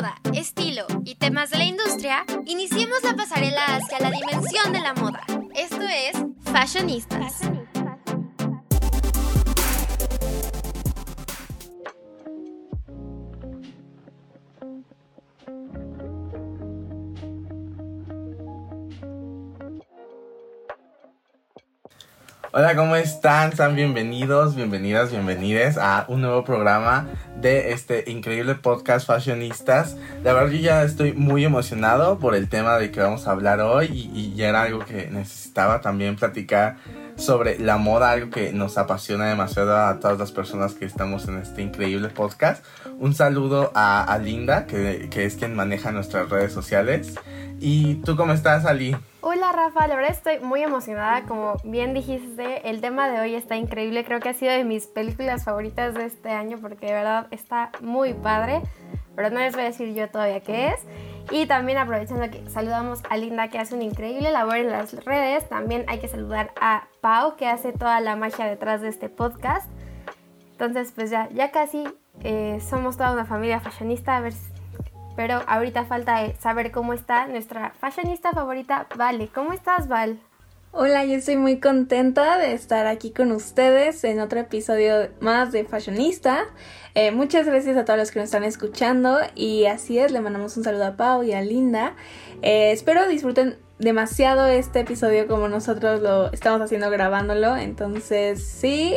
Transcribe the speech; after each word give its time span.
moda, 0.00 0.14
estilo 0.32 0.86
y 1.04 1.16
temas 1.16 1.50
de 1.50 1.58
la 1.58 1.64
industria, 1.64 2.24
iniciemos 2.46 3.02
la 3.02 3.14
pasarela 3.16 3.62
hacia 3.76 4.00
la 4.00 4.10
dimensión 4.10 4.72
de 4.72 4.80
la 4.80 4.94
moda. 4.94 5.20
Esto 5.54 5.82
es 5.82 6.24
Fashionistas. 6.50 7.40
Hola, 22.52 22.74
¿cómo 22.74 22.96
están? 22.96 23.54
Sean 23.54 23.76
bienvenidos, 23.76 24.56
bienvenidas, 24.56 25.12
bienvenides 25.12 25.78
a 25.78 26.04
un 26.08 26.20
nuevo 26.20 26.42
programa 26.42 27.06
de 27.36 27.70
este 27.70 28.10
increíble 28.10 28.56
podcast 28.56 29.06
Fashionistas. 29.06 29.96
La 30.24 30.32
verdad 30.32 30.50
yo 30.50 30.58
ya 30.58 30.82
estoy 30.82 31.12
muy 31.12 31.44
emocionado 31.44 32.18
por 32.18 32.34
el 32.34 32.48
tema 32.48 32.76
de 32.76 32.90
que 32.90 32.98
vamos 32.98 33.28
a 33.28 33.30
hablar 33.30 33.60
hoy 33.60 33.86
y, 33.92 34.34
ya 34.34 34.48
era 34.48 34.62
algo 34.62 34.80
que 34.80 35.08
necesitaba 35.12 35.80
también 35.80 36.16
platicar 36.16 36.78
sobre 37.14 37.56
la 37.60 37.76
moda, 37.76 38.10
algo 38.10 38.30
que 38.30 38.52
nos 38.52 38.78
apasiona 38.78 39.26
demasiado 39.26 39.76
a 39.76 40.00
todas 40.00 40.18
las 40.18 40.32
personas 40.32 40.74
que 40.74 40.86
estamos 40.86 41.28
en 41.28 41.38
este 41.38 41.62
increíble 41.62 42.08
podcast. 42.08 42.64
Un 43.00 43.14
saludo 43.14 43.72
a, 43.74 44.18
Linda, 44.22 44.66
que, 44.66 45.08
que 45.10 45.24
es 45.24 45.36
quien 45.36 45.56
maneja 45.56 45.90
nuestras 45.90 46.28
redes 46.28 46.52
sociales. 46.52 47.14
¿Y 47.58 47.94
tú 48.02 48.14
cómo 48.14 48.34
estás, 48.34 48.66
Ali? 48.66 48.94
Hola 49.22 49.52
Rafa, 49.52 49.86
la 49.86 49.96
verdad 49.96 50.10
estoy 50.10 50.38
muy 50.40 50.62
emocionada, 50.62 51.22
como 51.22 51.56
bien 51.64 51.94
dijiste, 51.94 52.68
el 52.68 52.82
tema 52.82 53.08
de 53.08 53.20
hoy 53.20 53.34
está 53.36 53.56
increíble, 53.56 54.04
creo 54.04 54.20
que 54.20 54.28
ha 54.28 54.34
sido 54.34 54.52
de 54.52 54.64
mis 54.64 54.86
películas 54.86 55.44
favoritas 55.44 55.94
de 55.94 56.04
este 56.04 56.28
año 56.28 56.58
porque 56.60 56.88
de 56.88 56.92
verdad 56.92 57.26
está 57.30 57.70
muy 57.80 58.12
padre, 58.12 58.60
pero 59.16 59.30
no 59.30 59.38
les 59.40 59.54
voy 59.54 59.62
a 59.62 59.68
decir 59.68 59.94
yo 59.94 60.10
todavía 60.10 60.40
qué 60.40 60.68
es. 60.68 60.80
Y 61.30 61.46
también 61.46 61.78
aprovechando 61.78 62.30
que 62.30 62.50
saludamos 62.50 63.00
a 63.08 63.16
Linda 63.16 63.48
que 63.48 63.58
hace 63.58 63.74
una 63.74 63.84
increíble 63.84 64.30
labor 64.30 64.56
en 64.56 64.70
las 64.70 64.92
redes, 65.06 65.48
también 65.48 65.86
hay 65.88 66.00
que 66.00 66.08
saludar 66.08 66.52
a 66.60 66.86
Pau 67.00 67.36
que 67.36 67.46
hace 67.46 67.72
toda 67.72 67.98
la 68.00 68.14
magia 68.14 68.44
detrás 68.44 68.82
de 68.82 68.88
este 68.88 69.08
podcast. 69.08 69.70
Entonces 70.52 70.92
pues 70.94 71.08
ya, 71.08 71.30
ya 71.30 71.50
casi 71.50 71.84
eh, 72.22 72.60
somos 72.60 72.96
toda 72.96 73.12
una 73.12 73.24
familia 73.24 73.60
fashionista, 73.60 74.22
pero 75.16 75.42
ahorita 75.46 75.84
falta 75.84 76.24
eh, 76.24 76.36
saber 76.38 76.70
cómo 76.70 76.92
está 76.92 77.26
nuestra 77.26 77.72
fashionista 77.78 78.32
favorita, 78.32 78.86
Vale. 78.96 79.28
¿Cómo 79.28 79.52
estás, 79.52 79.88
Val? 79.88 80.20
Hola, 80.72 81.04
yo 81.04 81.14
estoy 81.14 81.36
muy 81.36 81.58
contenta 81.58 82.38
de 82.38 82.52
estar 82.52 82.86
aquí 82.86 83.10
con 83.10 83.32
ustedes 83.32 84.04
en 84.04 84.20
otro 84.20 84.38
episodio 84.38 85.10
más 85.20 85.50
de 85.50 85.64
Fashionista. 85.64 86.44
Eh, 86.94 87.10
muchas 87.10 87.46
gracias 87.46 87.76
a 87.76 87.84
todos 87.84 87.98
los 87.98 88.10
que 88.12 88.20
nos 88.20 88.26
están 88.26 88.44
escuchando 88.44 89.18
y 89.34 89.66
así 89.66 89.98
es, 89.98 90.12
le 90.12 90.20
mandamos 90.20 90.56
un 90.56 90.62
saludo 90.62 90.86
a 90.86 90.96
Pau 90.96 91.24
y 91.24 91.32
a 91.32 91.42
Linda. 91.42 91.96
Espero 92.42 93.08
disfruten 93.08 93.58
demasiado 93.80 94.46
este 94.46 94.80
episodio 94.80 95.26
como 95.26 95.48
nosotros 95.48 96.00
lo 96.00 96.32
estamos 96.32 96.60
haciendo 96.60 96.90
grabándolo. 96.90 97.56
Entonces 97.56 98.42
sí, 98.44 98.94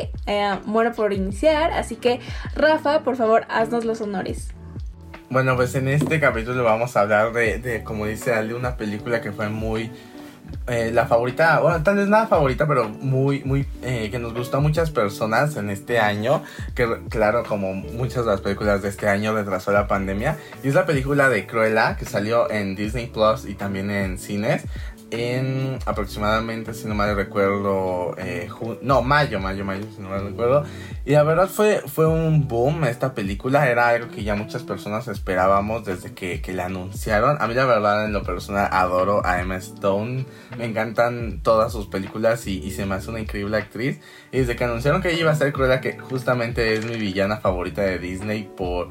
muero 0.65 0.93
por 0.93 1.13
iniciar. 1.13 1.71
Así 1.71 1.95
que 1.95 2.19
Rafa, 2.55 3.01
por 3.01 3.15
favor, 3.15 3.45
haznos 3.49 3.85
los 3.85 4.01
honores. 4.01 4.49
Bueno, 5.29 5.55
pues 5.55 5.73
en 5.73 5.87
este 5.87 6.19
capítulo 6.19 6.63
vamos 6.63 6.95
a 6.95 7.01
hablar 7.01 7.33
de, 7.33 7.57
de 7.57 7.83
como 7.83 8.05
dice 8.05 8.33
Ale, 8.33 8.53
una 8.53 8.77
película 8.77 9.21
que 9.21 9.31
fue 9.31 9.49
muy... 9.49 9.89
Eh, 10.67 10.91
la 10.93 11.07
favorita, 11.07 11.59
bueno, 11.59 11.83
tal 11.83 11.97
vez 11.97 12.07
nada 12.07 12.27
favorita, 12.27 12.65
pero 12.65 12.87
muy, 12.87 13.43
muy, 13.43 13.67
eh, 13.81 14.09
que 14.09 14.17
nos 14.17 14.33
gustó 14.33 14.57
a 14.57 14.59
muchas 14.61 14.91
personas 14.91 15.57
en 15.57 15.69
este 15.69 15.99
año, 15.99 16.41
que 16.73 16.87
claro, 17.09 17.43
como 17.43 17.73
muchas 17.73 18.23
de 18.23 18.31
las 18.31 18.39
películas 18.39 18.81
de 18.81 18.87
este 18.87 19.09
año 19.09 19.33
retrasó 19.33 19.73
la 19.73 19.87
pandemia, 19.87 20.37
y 20.63 20.69
es 20.69 20.73
la 20.73 20.85
película 20.85 21.27
de 21.27 21.45
Cruella, 21.47 21.97
que 21.97 22.05
salió 22.05 22.49
en 22.49 22.75
Disney 22.75 23.07
Plus 23.07 23.45
y 23.45 23.55
también 23.55 23.91
en 23.91 24.17
cines, 24.17 24.63
en 25.13 25.77
aproximadamente, 25.85 26.73
si 26.73 26.87
no 26.87 26.95
mal 26.95 27.15
recuerdo, 27.15 28.15
eh, 28.17 28.49
no, 28.81 29.03
mayo, 29.03 29.39
mayo, 29.39 29.63
mayo, 29.63 29.85
si 29.95 30.01
no 30.01 30.09
mal 30.09 30.23
recuerdo. 30.25 30.63
Y 31.05 31.11
la 31.11 31.21
verdad 31.21 31.47
fue, 31.47 31.83
fue 31.85 32.07
un 32.07 32.47
boom 32.47 32.83
esta 32.85 33.13
película, 33.13 33.69
era 33.69 33.89
algo 33.89 34.09
que 34.09 34.23
ya 34.23 34.35
muchas 34.35 34.63
personas 34.63 35.07
esperábamos 35.07 35.85
desde 35.85 36.13
que, 36.13 36.41
que 36.41 36.53
la 36.53 36.65
anunciaron. 36.65 37.37
A 37.39 37.47
mí 37.47 37.53
la 37.53 37.65
verdad 37.65 38.05
en 38.05 38.13
lo 38.13 38.23
personal 38.23 38.69
adoro 38.71 39.23
a 39.23 39.39
Emma 39.39 39.57
Stone, 39.57 40.25
me 40.57 40.65
encantan 40.65 41.41
todas 41.43 41.71
sus 41.71 41.85
películas 41.85 42.47
y, 42.47 42.57
y 42.63 42.71
se 42.71 42.87
me 42.87 42.95
hace 42.95 43.11
una 43.11 43.19
increíble 43.19 43.57
actriz. 43.57 43.99
Y 44.31 44.39
desde 44.39 44.55
que 44.55 44.63
anunciaron 44.63 45.03
que 45.03 45.11
ella 45.11 45.21
iba 45.21 45.31
a 45.31 45.35
ser 45.35 45.53
Cruella, 45.53 45.79
que 45.79 45.99
justamente 45.99 46.73
es 46.73 46.85
mi 46.85 46.97
villana 46.97 47.37
favorita 47.37 47.83
de 47.83 47.99
Disney 47.99 48.49
por 48.57 48.89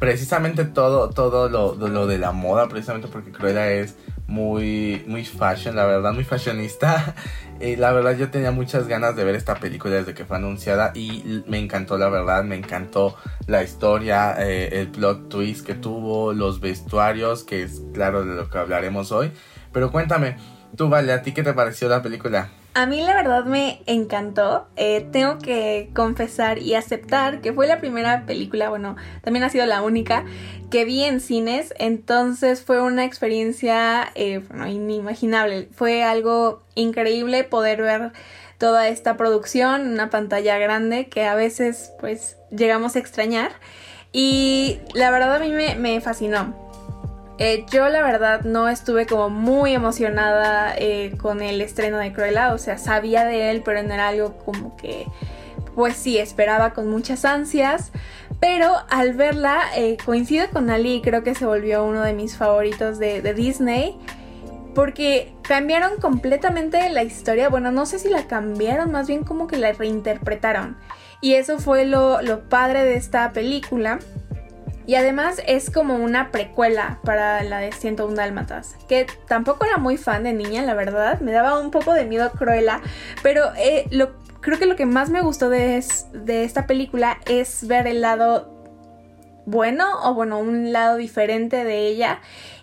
precisamente 0.00 0.64
todo, 0.64 1.10
todo 1.10 1.48
lo, 1.50 1.74
lo 1.76 2.06
de 2.06 2.18
la 2.18 2.32
moda, 2.32 2.68
precisamente 2.68 3.06
porque 3.06 3.30
Cruella 3.30 3.70
es 3.70 3.94
muy, 4.30 5.04
muy 5.08 5.24
fashion, 5.24 5.74
la 5.74 5.84
verdad, 5.84 6.12
muy 6.12 6.24
fashionista. 6.24 7.14
Y 7.60 7.76
la 7.76 7.92
verdad 7.92 8.16
yo 8.16 8.30
tenía 8.30 8.52
muchas 8.52 8.86
ganas 8.86 9.16
de 9.16 9.24
ver 9.24 9.34
esta 9.34 9.56
película 9.56 9.96
desde 9.96 10.14
que 10.14 10.24
fue 10.24 10.36
anunciada 10.36 10.92
y 10.94 11.42
me 11.46 11.58
encantó, 11.58 11.98
la 11.98 12.08
verdad, 12.08 12.44
me 12.44 12.56
encantó 12.56 13.16
la 13.46 13.62
historia, 13.62 14.36
eh, 14.38 14.80
el 14.80 14.88
plot 14.88 15.28
twist 15.28 15.66
que 15.66 15.74
tuvo, 15.74 16.32
los 16.32 16.60
vestuarios, 16.60 17.42
que 17.42 17.64
es 17.64 17.82
claro 17.92 18.24
de 18.24 18.36
lo 18.36 18.48
que 18.48 18.58
hablaremos 18.58 19.10
hoy. 19.10 19.32
Pero 19.72 19.90
cuéntame, 19.90 20.36
tú, 20.76 20.88
Vale, 20.88 21.12
¿a 21.12 21.22
ti 21.22 21.32
qué 21.32 21.42
te 21.42 21.52
pareció 21.52 21.88
la 21.88 22.00
película? 22.00 22.50
A 22.72 22.86
mí 22.86 23.00
la 23.00 23.14
verdad 23.14 23.44
me 23.46 23.82
encantó. 23.86 24.68
Eh, 24.76 25.04
tengo 25.10 25.38
que 25.38 25.90
confesar 25.92 26.58
y 26.58 26.74
aceptar 26.76 27.40
que 27.40 27.52
fue 27.52 27.66
la 27.66 27.80
primera 27.80 28.26
película, 28.26 28.68
bueno, 28.68 28.94
también 29.22 29.42
ha 29.42 29.50
sido 29.50 29.66
la 29.66 29.82
única 29.82 30.24
que 30.70 30.84
vi 30.84 31.02
en 31.02 31.20
cines. 31.20 31.74
Entonces 31.78 32.62
fue 32.62 32.80
una 32.80 33.04
experiencia 33.04 34.12
eh, 34.14 34.38
bueno, 34.48 34.68
inimaginable. 34.68 35.68
Fue 35.72 36.04
algo 36.04 36.62
increíble 36.76 37.42
poder 37.42 37.82
ver 37.82 38.12
toda 38.58 38.86
esta 38.88 39.16
producción 39.16 39.92
una 39.92 40.10
pantalla 40.10 40.56
grande 40.58 41.08
que 41.08 41.24
a 41.24 41.34
veces 41.34 41.92
pues 41.98 42.36
llegamos 42.50 42.94
a 42.94 43.00
extrañar. 43.00 43.50
Y 44.12 44.78
la 44.94 45.10
verdad 45.10 45.36
a 45.36 45.38
mí 45.40 45.50
me 45.50 46.00
fascinó. 46.00 46.69
Eh, 47.42 47.64
yo 47.72 47.88
la 47.88 48.02
verdad 48.02 48.42
no 48.42 48.68
estuve 48.68 49.06
como 49.06 49.30
muy 49.30 49.72
emocionada 49.72 50.74
eh, 50.76 51.14
con 51.16 51.40
el 51.40 51.62
estreno 51.62 51.96
de 51.96 52.12
Cruella, 52.12 52.52
o 52.52 52.58
sea, 52.58 52.76
sabía 52.76 53.24
de 53.24 53.50
él, 53.50 53.62
pero 53.64 53.82
no 53.82 53.94
era 53.94 54.08
algo 54.08 54.36
como 54.44 54.76
que, 54.76 55.06
pues 55.74 55.96
sí, 55.96 56.18
esperaba 56.18 56.74
con 56.74 56.90
muchas 56.90 57.24
ansias. 57.24 57.92
Pero 58.40 58.74
al 58.90 59.14
verla, 59.14 59.62
eh, 59.74 59.96
coincido 60.04 60.50
con 60.50 60.68
Ali 60.68 61.00
creo 61.02 61.22
que 61.22 61.34
se 61.34 61.46
volvió 61.46 61.82
uno 61.82 62.02
de 62.02 62.12
mis 62.12 62.36
favoritos 62.36 62.98
de, 62.98 63.22
Disney 63.32 63.98
porque 64.74 65.32
cambiaron 65.40 65.98
completamente 65.98 66.90
la 66.90 67.04
historia. 67.04 67.48
Bueno, 67.48 67.72
no 67.72 67.86
sé 67.86 67.98
si 67.98 68.10
la 68.10 68.26
cambiaron, 68.26 68.92
más 68.92 69.08
bien 69.08 69.24
como 69.24 69.46
que 69.46 69.56
la 69.56 69.72
reinterpretaron. 69.72 70.76
Y 71.22 71.34
eso 71.34 71.58
fue 71.58 71.86
lo 71.86 72.20
padre 72.50 72.84
de 72.84 72.96
esta 72.96 73.32
película. 73.32 73.98
Y 74.86 74.94
además 74.94 75.40
es 75.46 75.70
como 75.70 75.96
una 75.96 76.30
precuela 76.30 76.98
para 77.04 77.42
la 77.44 77.58
de 77.58 77.72
101 77.72 78.14
Dálmatas, 78.14 78.76
que 78.88 79.06
tampoco 79.28 79.64
era 79.64 79.76
muy 79.76 79.96
fan 79.96 80.24
de 80.24 80.32
niña, 80.32 80.62
la 80.62 80.74
verdad. 80.74 81.20
Me 81.20 81.32
daba 81.32 81.58
un 81.58 81.70
poco 81.70 81.92
de 81.92 82.06
miedo 82.06 82.30
Cruella, 82.32 82.80
pero 83.22 83.52
eh, 83.56 83.86
lo, 83.90 84.12
creo 84.40 84.58
que 84.58 84.66
lo 84.66 84.76
que 84.76 84.86
más 84.86 85.10
me 85.10 85.20
gustó 85.20 85.48
de, 85.48 85.84
de 86.12 86.44
esta 86.44 86.66
película 86.66 87.18
es 87.26 87.66
ver 87.66 87.86
el 87.86 88.00
lado 88.00 88.56
bueno 89.46 89.86
o 90.04 90.14
bueno, 90.14 90.38
un 90.38 90.72
lado 90.72 90.96
diferente 90.96 91.64
de 91.64 91.86
ella 91.86 92.20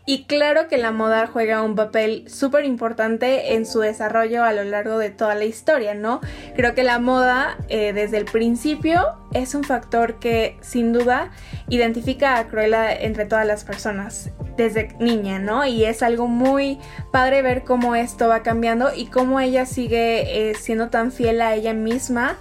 y 0.09 0.23
claro 0.23 0.69
que 0.69 0.77
la 0.77 0.91
moda 0.91 1.27
juega 1.27 1.61
un 1.61 1.75
papel 1.75 2.23
súper 2.29 2.63
importante 2.63 3.55
en 3.55 3.65
su 3.65 3.81
desarrollo 3.81 4.45
a 4.45 4.53
lo 4.53 4.63
largo 4.63 4.97
de 4.97 5.09
toda 5.09 5.35
la 5.35 5.43
historia, 5.43 5.95
¿no? 5.95 6.21
Creo 6.55 6.73
que 6.73 6.83
la 6.83 6.97
moda 6.97 7.57
eh, 7.67 7.91
desde 7.91 8.15
el 8.15 8.23
principio 8.23 9.01
es 9.33 9.53
un 9.53 9.65
factor 9.65 10.17
que 10.17 10.57
sin 10.61 10.93
duda 10.93 11.31
identifica 11.67 12.37
a 12.37 12.47
Cruella 12.47 12.95
entre 12.95 13.25
todas 13.25 13.45
las 13.45 13.65
personas 13.65 14.31
desde 14.55 14.95
niña, 14.97 15.39
¿no? 15.39 15.65
Y 15.65 15.83
es 15.83 16.01
algo 16.01 16.27
muy 16.27 16.79
padre 17.11 17.41
ver 17.41 17.65
cómo 17.65 17.93
esto 17.93 18.29
va 18.29 18.43
cambiando 18.43 18.95
y 18.95 19.07
cómo 19.07 19.41
ella 19.41 19.65
sigue 19.65 20.51
eh, 20.51 20.55
siendo 20.55 20.87
tan 20.87 21.11
fiel 21.11 21.41
a 21.41 21.53
ella 21.53 21.73
misma 21.73 22.37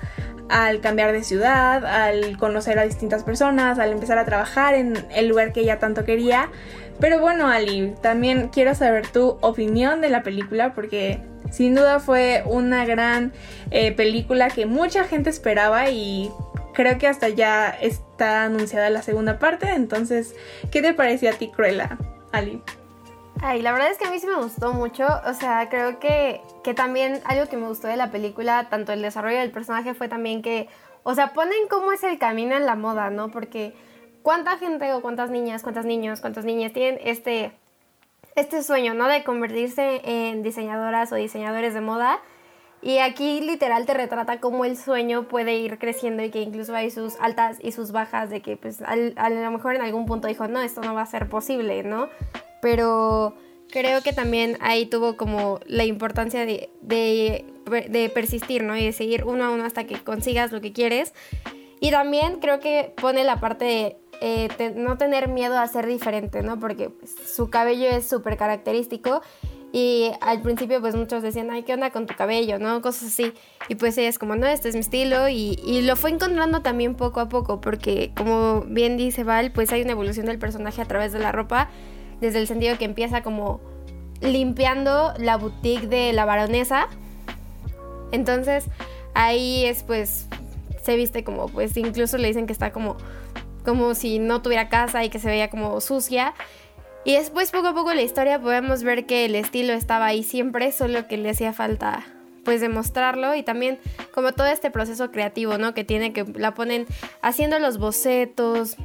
al 0.48 0.80
cambiar 0.80 1.12
de 1.12 1.24
ciudad, 1.24 1.84
al 1.84 2.36
conocer 2.38 2.78
a 2.78 2.84
distintas 2.84 3.24
personas, 3.24 3.78
al 3.78 3.90
empezar 3.90 4.18
a 4.18 4.24
trabajar 4.24 4.74
en 4.74 4.94
el 5.10 5.26
lugar 5.28 5.52
que 5.52 5.60
ella 5.60 5.78
tanto 5.78 6.04
quería. 6.04 6.48
Pero 7.00 7.20
bueno, 7.20 7.48
Ali, 7.48 7.94
también 8.00 8.48
quiero 8.48 8.74
saber 8.74 9.06
tu 9.08 9.38
opinión 9.40 10.00
de 10.00 10.08
la 10.08 10.22
película 10.22 10.72
porque 10.74 11.20
sin 11.50 11.74
duda 11.74 12.00
fue 12.00 12.42
una 12.46 12.84
gran 12.84 13.32
eh, 13.70 13.92
película 13.92 14.48
que 14.48 14.66
mucha 14.66 15.04
gente 15.04 15.30
esperaba 15.30 15.90
y 15.90 16.30
creo 16.72 16.98
que 16.98 17.06
hasta 17.06 17.28
ya 17.28 17.68
está 17.68 18.44
anunciada 18.44 18.90
la 18.90 19.02
segunda 19.02 19.38
parte. 19.38 19.70
Entonces, 19.70 20.34
¿qué 20.70 20.82
te 20.82 20.94
pareció 20.94 21.30
a 21.30 21.32
ti, 21.34 21.50
Cruella, 21.50 21.98
Ali? 22.32 22.62
Ay, 23.42 23.60
la 23.60 23.72
verdad 23.72 23.90
es 23.90 23.98
que 23.98 24.06
a 24.06 24.10
mí 24.10 24.18
sí 24.18 24.26
me 24.26 24.36
gustó 24.36 24.72
mucho. 24.72 25.06
O 25.26 25.34
sea, 25.34 25.68
creo 25.68 25.98
que, 25.98 26.40
que 26.64 26.74
también 26.74 27.20
algo 27.26 27.46
que 27.46 27.56
me 27.56 27.66
gustó 27.66 27.88
de 27.88 27.96
la 27.96 28.10
película, 28.10 28.68
tanto 28.70 28.92
el 28.92 29.02
desarrollo 29.02 29.38
del 29.38 29.50
personaje, 29.50 29.94
fue 29.94 30.08
también 30.08 30.40
que, 30.42 30.68
o 31.02 31.14
sea, 31.14 31.34
ponen 31.34 31.68
cómo 31.68 31.92
es 31.92 32.02
el 32.02 32.18
camino 32.18 32.56
en 32.56 32.64
la 32.64 32.76
moda, 32.76 33.10
¿no? 33.10 33.30
Porque 33.30 33.74
¿cuánta 34.26 34.58
gente 34.58 34.92
o 34.92 35.02
cuántas 35.02 35.30
niñas, 35.30 35.62
cuántos 35.62 35.84
niños, 35.84 36.20
cuántas 36.20 36.44
niñas 36.44 36.72
tienen 36.72 36.98
este, 37.04 37.52
este 38.34 38.64
sueño, 38.64 38.92
¿no? 38.92 39.06
De 39.06 39.22
convertirse 39.22 40.00
en 40.02 40.42
diseñadoras 40.42 41.12
o 41.12 41.14
diseñadores 41.14 41.74
de 41.74 41.80
moda. 41.80 42.18
Y 42.82 42.98
aquí 42.98 43.40
literal 43.40 43.86
te 43.86 43.94
retrata 43.94 44.40
cómo 44.40 44.64
el 44.64 44.76
sueño 44.76 45.28
puede 45.28 45.54
ir 45.58 45.78
creciendo 45.78 46.24
y 46.24 46.30
que 46.30 46.40
incluso 46.40 46.74
hay 46.74 46.90
sus 46.90 47.14
altas 47.20 47.58
y 47.62 47.70
sus 47.70 47.92
bajas 47.92 48.28
de 48.28 48.42
que 48.42 48.56
pues 48.56 48.82
a 48.82 48.96
lo 48.96 49.50
mejor 49.52 49.76
en 49.76 49.82
algún 49.82 50.06
punto 50.06 50.26
dijo, 50.26 50.48
no, 50.48 50.60
esto 50.60 50.80
no 50.80 50.92
va 50.92 51.02
a 51.02 51.06
ser 51.06 51.28
posible, 51.28 51.84
¿no? 51.84 52.08
Pero 52.60 53.32
creo 53.70 54.02
que 54.02 54.12
también 54.12 54.58
ahí 54.60 54.86
tuvo 54.86 55.16
como 55.16 55.60
la 55.66 55.84
importancia 55.84 56.44
de, 56.44 56.68
de, 56.82 58.10
persistir, 58.12 58.64
¿no? 58.64 58.76
Y 58.76 58.86
de 58.86 58.92
seguir 58.92 59.22
uno 59.22 59.44
a 59.44 59.50
uno 59.50 59.64
hasta 59.64 59.84
que 59.84 60.02
consigas 60.02 60.50
lo 60.50 60.60
que 60.60 60.72
quieres. 60.72 61.14
Y 61.78 61.92
también 61.92 62.40
creo 62.40 62.58
que 62.58 62.92
pone 62.96 63.22
la 63.22 63.38
parte 63.38 63.64
de 63.64 63.96
eh, 64.20 64.74
no 64.76 64.96
tener 64.98 65.28
miedo 65.28 65.58
a 65.58 65.66
ser 65.66 65.86
diferente, 65.86 66.42
¿no? 66.42 66.58
Porque 66.58 66.90
pues, 66.90 67.14
su 67.26 67.50
cabello 67.50 67.88
es 67.88 68.08
súper 68.08 68.36
característico 68.36 69.22
y 69.72 70.10
al 70.20 70.40
principio 70.40 70.80
pues 70.80 70.94
muchos 70.94 71.22
decían, 71.22 71.50
ay, 71.50 71.62
¿qué 71.62 71.74
onda 71.74 71.90
con 71.90 72.06
tu 72.06 72.14
cabello? 72.14 72.58
¿No? 72.58 72.80
Cosas 72.80 73.08
así. 73.08 73.32
Y 73.68 73.74
pues 73.74 73.98
ella 73.98 74.08
es 74.08 74.18
como, 74.18 74.36
no, 74.36 74.46
este 74.46 74.68
es 74.68 74.74
mi 74.74 74.80
estilo 74.80 75.28
y, 75.28 75.60
y, 75.66 75.82
lo 75.82 75.96
fue 75.96 76.10
encontrando 76.10 76.62
también 76.62 76.94
poco 76.94 77.20
a 77.20 77.28
poco 77.28 77.60
porque 77.60 78.12
como 78.16 78.62
bien 78.62 78.96
dice 78.96 79.24
Val, 79.24 79.52
pues 79.52 79.72
hay 79.72 79.82
una 79.82 79.92
evolución 79.92 80.26
del 80.26 80.38
personaje 80.38 80.80
a 80.80 80.86
través 80.86 81.12
de 81.12 81.18
la 81.18 81.32
ropa 81.32 81.68
desde 82.20 82.38
el 82.38 82.46
sentido 82.46 82.78
que 82.78 82.84
empieza 82.84 83.22
como 83.22 83.60
limpiando 84.20 85.12
la 85.18 85.36
boutique 85.36 85.88
de 85.88 86.12
la 86.12 86.24
baronesa. 86.24 86.88
Entonces 88.12 88.64
ahí 89.14 89.64
es 89.66 89.82
pues 89.82 90.26
se 90.82 90.96
viste 90.96 91.24
como 91.24 91.48
pues 91.48 91.76
incluso 91.76 92.16
le 92.16 92.28
dicen 92.28 92.46
que 92.46 92.52
está 92.52 92.70
como 92.70 92.96
como 93.66 93.94
si 93.94 94.18
no 94.18 94.40
tuviera 94.40 94.70
casa 94.70 95.04
y 95.04 95.10
que 95.10 95.18
se 95.18 95.28
veía 95.28 95.50
como 95.50 95.78
sucia. 95.82 96.32
Y 97.04 97.14
después 97.14 97.50
poco 97.50 97.68
a 97.68 97.74
poco 97.74 97.92
la 97.92 98.02
historia 98.02 98.40
podemos 98.40 98.82
ver 98.82 99.04
que 99.04 99.26
el 99.26 99.34
estilo 99.34 99.74
estaba 99.74 100.06
ahí 100.06 100.22
siempre, 100.22 100.72
solo 100.72 101.06
que 101.06 101.18
le 101.18 101.30
hacía 101.30 101.52
falta 101.52 102.06
pues 102.44 102.60
demostrarlo 102.60 103.34
y 103.34 103.42
también 103.42 103.80
como 104.14 104.30
todo 104.32 104.46
este 104.46 104.70
proceso 104.70 105.10
creativo, 105.10 105.58
¿no? 105.58 105.74
Que 105.74 105.82
tiene 105.82 106.12
que 106.12 106.24
la 106.36 106.54
ponen 106.54 106.86
haciendo 107.20 107.58
los 107.58 107.76
bocetos, 107.76 108.76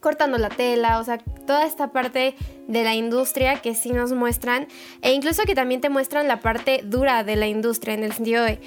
cortando 0.00 0.38
la 0.38 0.48
tela, 0.48 0.98
o 0.98 1.04
sea, 1.04 1.18
toda 1.18 1.66
esta 1.66 1.92
parte 1.92 2.34
de 2.66 2.82
la 2.82 2.96
industria 2.96 3.62
que 3.62 3.76
sí 3.76 3.92
nos 3.92 4.12
muestran, 4.12 4.66
e 5.02 5.12
incluso 5.12 5.44
que 5.44 5.54
también 5.54 5.80
te 5.80 5.88
muestran 5.88 6.26
la 6.26 6.40
parte 6.40 6.80
dura 6.84 7.22
de 7.22 7.36
la 7.36 7.46
industria, 7.46 7.94
en 7.94 8.02
el 8.02 8.12
sentido 8.12 8.42
de, 8.42 8.60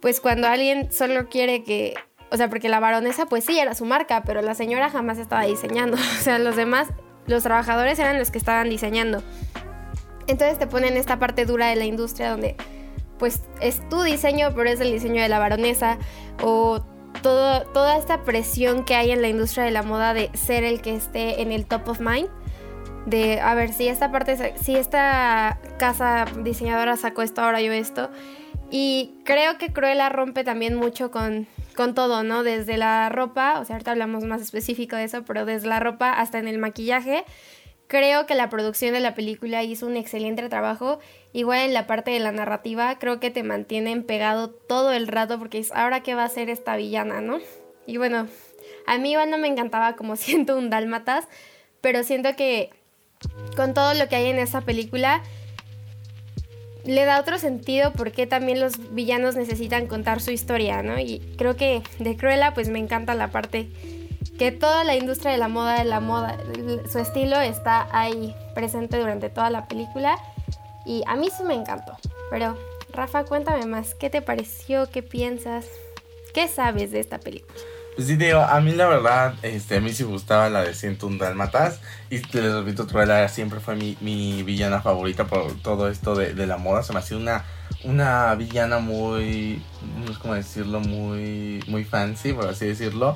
pues 0.00 0.20
cuando 0.20 0.48
alguien 0.48 0.92
solo 0.92 1.28
quiere 1.28 1.64
que, 1.64 1.94
o 2.32 2.36
sea, 2.36 2.48
porque 2.48 2.70
la 2.70 2.80
baronesa 2.80 3.26
pues 3.26 3.44
sí 3.44 3.58
era 3.58 3.74
su 3.74 3.84
marca, 3.84 4.22
pero 4.24 4.40
la 4.40 4.54
señora 4.54 4.88
jamás 4.88 5.18
estaba 5.18 5.44
diseñando, 5.44 5.96
o 6.18 6.22
sea, 6.22 6.38
los 6.38 6.56
demás, 6.56 6.88
los 7.26 7.42
trabajadores 7.42 7.98
eran 7.98 8.18
los 8.18 8.30
que 8.30 8.38
estaban 8.38 8.70
diseñando. 8.70 9.22
Entonces 10.26 10.58
te 10.58 10.66
ponen 10.66 10.96
esta 10.96 11.18
parte 11.18 11.44
dura 11.44 11.66
de 11.66 11.76
la 11.76 11.84
industria 11.84 12.30
donde 12.30 12.56
pues 13.18 13.42
es 13.60 13.86
tu 13.88 14.02
diseño, 14.02 14.48
pero 14.54 14.70
es 14.70 14.80
el 14.80 14.90
diseño 14.90 15.22
de 15.22 15.28
la 15.28 15.38
baronesa, 15.38 15.98
o 16.42 16.82
toda 17.22 17.96
esta 17.98 18.24
presión 18.24 18.84
que 18.84 18.94
hay 18.94 19.10
en 19.10 19.22
la 19.22 19.28
industria 19.28 19.64
de 19.64 19.70
la 19.70 19.82
moda 19.82 20.14
de 20.14 20.30
ser 20.32 20.64
el 20.64 20.80
que 20.80 20.96
esté 20.96 21.42
en 21.42 21.52
el 21.52 21.66
top 21.66 21.88
of 21.88 22.00
mind. 22.00 22.28
De, 23.06 23.40
a 23.40 23.54
ver, 23.54 23.72
si 23.72 23.88
esta 23.88 24.10
parte, 24.10 24.54
si 24.60 24.74
esta 24.74 25.58
casa 25.78 26.24
diseñadora 26.42 26.96
sacó 26.96 27.22
esto, 27.22 27.42
ahora 27.42 27.60
yo 27.60 27.72
esto. 27.72 28.10
Y 28.70 29.20
creo 29.24 29.58
que 29.58 29.72
Cruella 29.72 30.08
rompe 30.08 30.44
también 30.44 30.74
mucho 30.74 31.10
con, 31.10 31.46
con 31.72 31.94
todo, 31.94 32.22
¿no? 32.22 32.42
Desde 32.42 32.76
la 32.76 33.08
ropa, 33.08 33.60
o 33.60 33.64
sea, 33.64 33.76
ahorita 33.76 33.92
hablamos 33.92 34.24
más 34.24 34.42
específico 34.42 34.96
de 34.96 35.04
eso, 35.04 35.24
pero 35.24 35.44
desde 35.44 35.68
la 35.68 35.80
ropa 35.80 36.12
hasta 36.12 36.38
en 36.38 36.48
el 36.48 36.58
maquillaje. 36.58 37.24
Creo 37.86 38.26
que 38.26 38.34
la 38.34 38.48
producción 38.48 38.94
de 38.94 39.00
la 39.00 39.14
película 39.14 39.62
hizo 39.62 39.86
un 39.86 39.96
excelente 39.96 40.48
trabajo 40.48 40.98
Igual 41.32 41.60
en 41.60 41.74
la 41.74 41.86
parte 41.86 42.10
de 42.10 42.20
la 42.20 42.30
narrativa 42.30 42.98
creo 42.98 43.18
que 43.18 43.30
te 43.30 43.42
mantienen 43.42 44.04
pegado 44.04 44.50
todo 44.50 44.92
el 44.92 45.08
rato 45.08 45.38
porque 45.38 45.58
es 45.58 45.72
ahora 45.72 46.02
qué 46.02 46.14
va 46.14 46.24
a 46.24 46.28
ser 46.28 46.50
esta 46.50 46.76
villana, 46.76 47.22
¿no? 47.22 47.38
Y 47.86 47.96
bueno, 47.96 48.28
a 48.86 48.98
mí 48.98 49.12
igual 49.12 49.30
no 49.30 49.38
me 49.38 49.48
encantaba 49.48 49.96
como 49.96 50.16
siento 50.16 50.56
un 50.56 50.68
dálmatas, 50.68 51.26
pero 51.80 52.04
siento 52.04 52.36
que 52.36 52.70
con 53.56 53.72
todo 53.72 53.94
lo 53.94 54.08
que 54.08 54.16
hay 54.16 54.26
en 54.26 54.38
esa 54.38 54.60
película 54.60 55.22
le 56.84 57.04
da 57.04 57.20
otro 57.20 57.38
sentido 57.38 57.92
porque 57.92 58.26
también 58.26 58.60
los 58.60 58.94
villanos 58.94 59.36
necesitan 59.36 59.86
contar 59.86 60.20
su 60.20 60.30
historia, 60.30 60.82
¿no? 60.82 60.98
Y 60.98 61.20
creo 61.36 61.56
que 61.56 61.82
de 61.98 62.16
Cruella 62.16 62.54
pues 62.54 62.68
me 62.68 62.78
encanta 62.78 63.14
la 63.14 63.28
parte 63.28 63.68
que 64.38 64.50
toda 64.50 64.84
la 64.84 64.96
industria 64.96 65.32
de 65.32 65.38
la 65.38 65.48
moda, 65.48 65.78
de 65.78 65.84
la 65.84 66.00
moda, 66.00 66.38
su 66.90 66.98
estilo 66.98 67.40
está 67.40 67.88
ahí 67.92 68.34
presente 68.54 68.98
durante 68.98 69.28
toda 69.30 69.50
la 69.50 69.68
película 69.68 70.16
y 70.84 71.02
a 71.06 71.16
mí 71.16 71.28
sí 71.36 71.44
me 71.44 71.54
encantó. 71.54 71.96
Pero, 72.30 72.56
Rafa, 72.92 73.24
cuéntame 73.24 73.66
más. 73.66 73.94
¿Qué 73.94 74.10
te 74.10 74.22
pareció? 74.22 74.90
¿Qué 74.90 75.02
piensas? 75.02 75.66
¿Qué 76.34 76.48
sabes 76.48 76.90
de 76.90 77.00
esta 77.00 77.18
película? 77.18 77.60
Pues 77.94 78.08
sí, 78.08 78.16
digo, 78.16 78.40
a 78.40 78.60
mí 78.62 78.72
la 78.72 78.86
verdad, 78.86 79.34
este, 79.42 79.76
a 79.76 79.80
mí 79.80 79.92
sí 79.92 80.02
gustaba 80.02 80.48
la 80.48 80.62
de 80.62 80.74
101 80.74 81.18
Dalmatas. 81.18 81.80
Y 82.08 82.18
les 82.18 82.54
repito, 82.54 82.86
Cruella 82.86 83.28
siempre 83.28 83.60
fue 83.60 83.76
mi, 83.76 83.98
mi, 84.00 84.42
villana 84.42 84.80
favorita 84.80 85.26
por 85.26 85.54
todo 85.60 85.88
esto 85.88 86.14
de, 86.14 86.34
de, 86.34 86.46
la 86.46 86.56
moda. 86.56 86.82
Se 86.82 86.94
me 86.94 87.00
hacía 87.00 87.18
una, 87.18 87.44
una 87.84 88.34
villana 88.34 88.78
muy, 88.78 89.62
no 89.98 90.12
sé 90.12 90.18
cómo 90.20 90.34
decirlo, 90.34 90.80
muy, 90.80 91.62
muy 91.66 91.84
fancy, 91.84 92.32
por 92.32 92.48
así 92.48 92.66
decirlo. 92.66 93.14